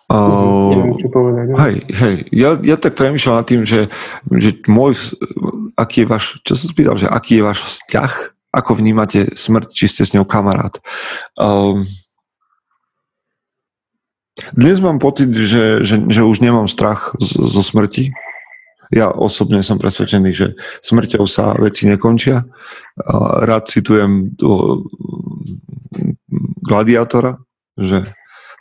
[0.07, 1.45] Uh, Neviem, čo povedať.
[1.51, 1.57] No?
[1.59, 3.91] Hej, hej, ja, ja tak premýšľam nad tým, že,
[4.31, 4.95] že môj,
[5.75, 8.13] aký je váš, čo som spýtal, že aký je váš vzťah,
[8.55, 10.79] ako vnímate smrť, či ste s ňou kamarát.
[11.35, 11.83] Um,
[14.55, 18.15] dnes mám pocit, že, že, že už nemám strach z, zo smrti.
[18.95, 20.55] Ja osobne som presvedčený, že
[20.87, 22.47] smrťou sa veci nekončia.
[23.43, 24.87] Rád citujem toho
[26.63, 27.43] gladiátora,
[27.75, 28.07] že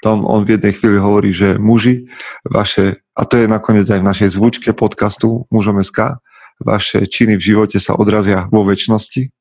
[0.06, 2.06] tam on v jednej chvíli hovorí, že muži,
[2.45, 6.22] vaše, a to je nakoniec aj v našej zvučke podcastu Mužom SK,
[6.62, 9.34] vaše činy v živote sa odrazia vo väčšnosti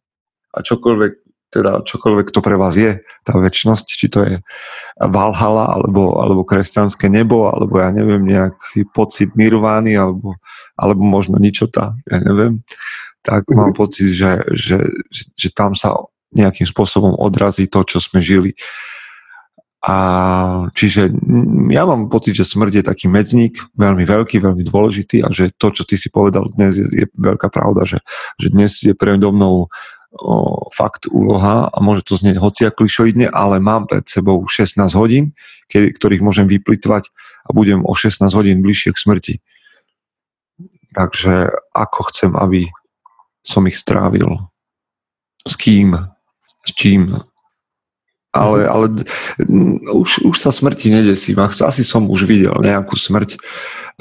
[0.54, 1.12] a čokoľvek,
[1.50, 4.34] teda čokoľvek to pre vás je, tá väčšnosť, či to je
[5.02, 10.38] Valhalla, alebo, alebo kresťanské nebo, alebo ja neviem, nejaký pocit nirvány, alebo,
[10.78, 12.62] alebo možno ničota, ja neviem,
[13.26, 13.58] tak mm-hmm.
[13.58, 14.78] mám pocit, že, že,
[15.10, 15.94] že, že tam sa
[16.34, 18.54] nejakým spôsobom odrazí to, čo sme žili
[19.84, 19.96] a
[20.72, 21.12] čiže
[21.68, 25.68] ja mám pocit, že smrť je taký medzník, veľmi veľký, veľmi dôležitý a že to,
[25.76, 28.00] čo ty si povedal dnes, je, je veľká pravda, že,
[28.40, 30.34] že dnes je predo mnou o,
[30.72, 35.36] fakt úloha a môže to znieť hocia klišoidne, ale mám pred sebou 16 hodín,
[35.68, 37.12] kedy, ktorých môžem vyplitvať
[37.44, 39.34] a budem o 16 hodín bližšie k smrti.
[40.96, 42.72] Takže ako chcem, aby
[43.44, 44.48] som ich strávil?
[45.44, 45.92] S kým?
[46.64, 47.12] S čím?
[48.34, 48.68] Ale, mhm.
[48.68, 48.86] ale
[49.94, 51.38] už, už sa smrti nedesím.
[51.38, 53.38] Asi som už videl nejakú smrť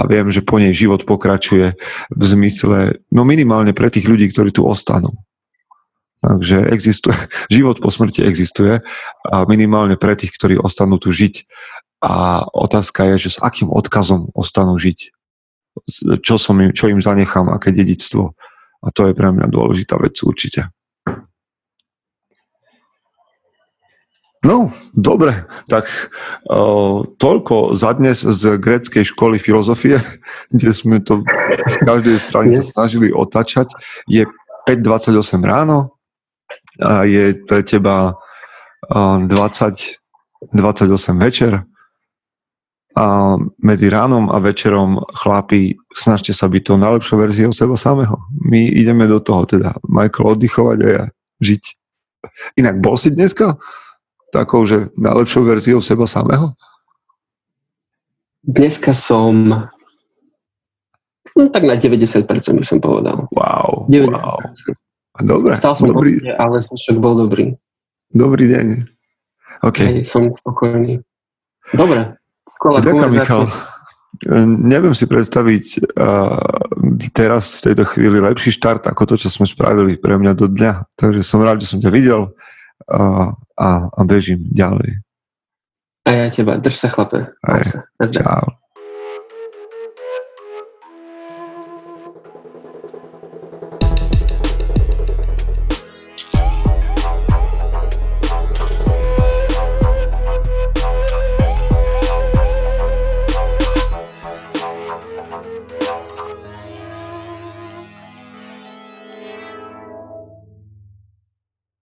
[0.01, 1.77] a viem, že po nej život pokračuje
[2.09, 5.13] v zmysle, no minimálne pre tých ľudí, ktorí tu ostanú.
[6.23, 7.13] Takže existuje,
[7.55, 8.81] život po smrti existuje
[9.29, 11.45] a minimálne pre tých, ktorí ostanú tu žiť.
[12.03, 15.13] A otázka je, že s akým odkazom ostanú žiť.
[16.19, 18.36] Čo, som im, čo im zanechám, aké dedictvo.
[18.84, 20.67] A to je pre mňa dôležitá vec určite.
[24.43, 25.87] No, dobre, tak
[26.51, 29.95] uh, toľko za dnes z gréckej školy filozofie,
[30.55, 33.71] kde sme to v každej strane sa snažili otačať.
[34.11, 34.27] Je
[34.67, 35.15] 5.28
[35.47, 35.95] ráno
[36.83, 38.19] a je pre teba
[38.91, 39.31] uh, 20,
[40.51, 40.91] 28
[41.23, 41.63] večer
[42.93, 48.21] a medzi ránom a večerom chlapi, snažte sa byť tou najlepšou verziou seba samého.
[48.43, 51.03] My ideme do toho teda, Michael, oddychovať a ja
[51.41, 51.63] žiť.
[52.61, 53.57] Inak bol si dneska?
[54.34, 56.57] Takou, že najlepšou verziou seba samého?
[58.41, 59.69] Dneska som
[61.38, 63.29] no, tak na 90% by som povedal.
[63.31, 64.09] Wow, 90%.
[64.09, 64.38] wow.
[65.21, 66.17] Dobre, Stal som dobrý.
[66.17, 67.53] Odne, ale zvyšok bol dobrý.
[68.09, 68.89] Dobrý deň.
[69.61, 69.77] OK.
[69.86, 71.05] Hej, som spokojný.
[71.77, 72.17] Dobre,
[72.49, 73.45] skvelá Ďakujem, Michal.
[74.45, 75.65] Neviem si predstaviť
[75.97, 76.38] uh,
[77.13, 80.97] teraz v tejto chvíli lepší štart ako to, čo sme spravili pre mňa do dňa.
[80.97, 82.29] Takže som rád, že som ťa videl
[82.89, 85.04] a, a, a bežím ďalej.
[86.04, 86.60] A ja teba.
[86.60, 87.32] Drž sa, chlape.
[87.43, 87.64] Aj,
[88.12, 88.62] Čau.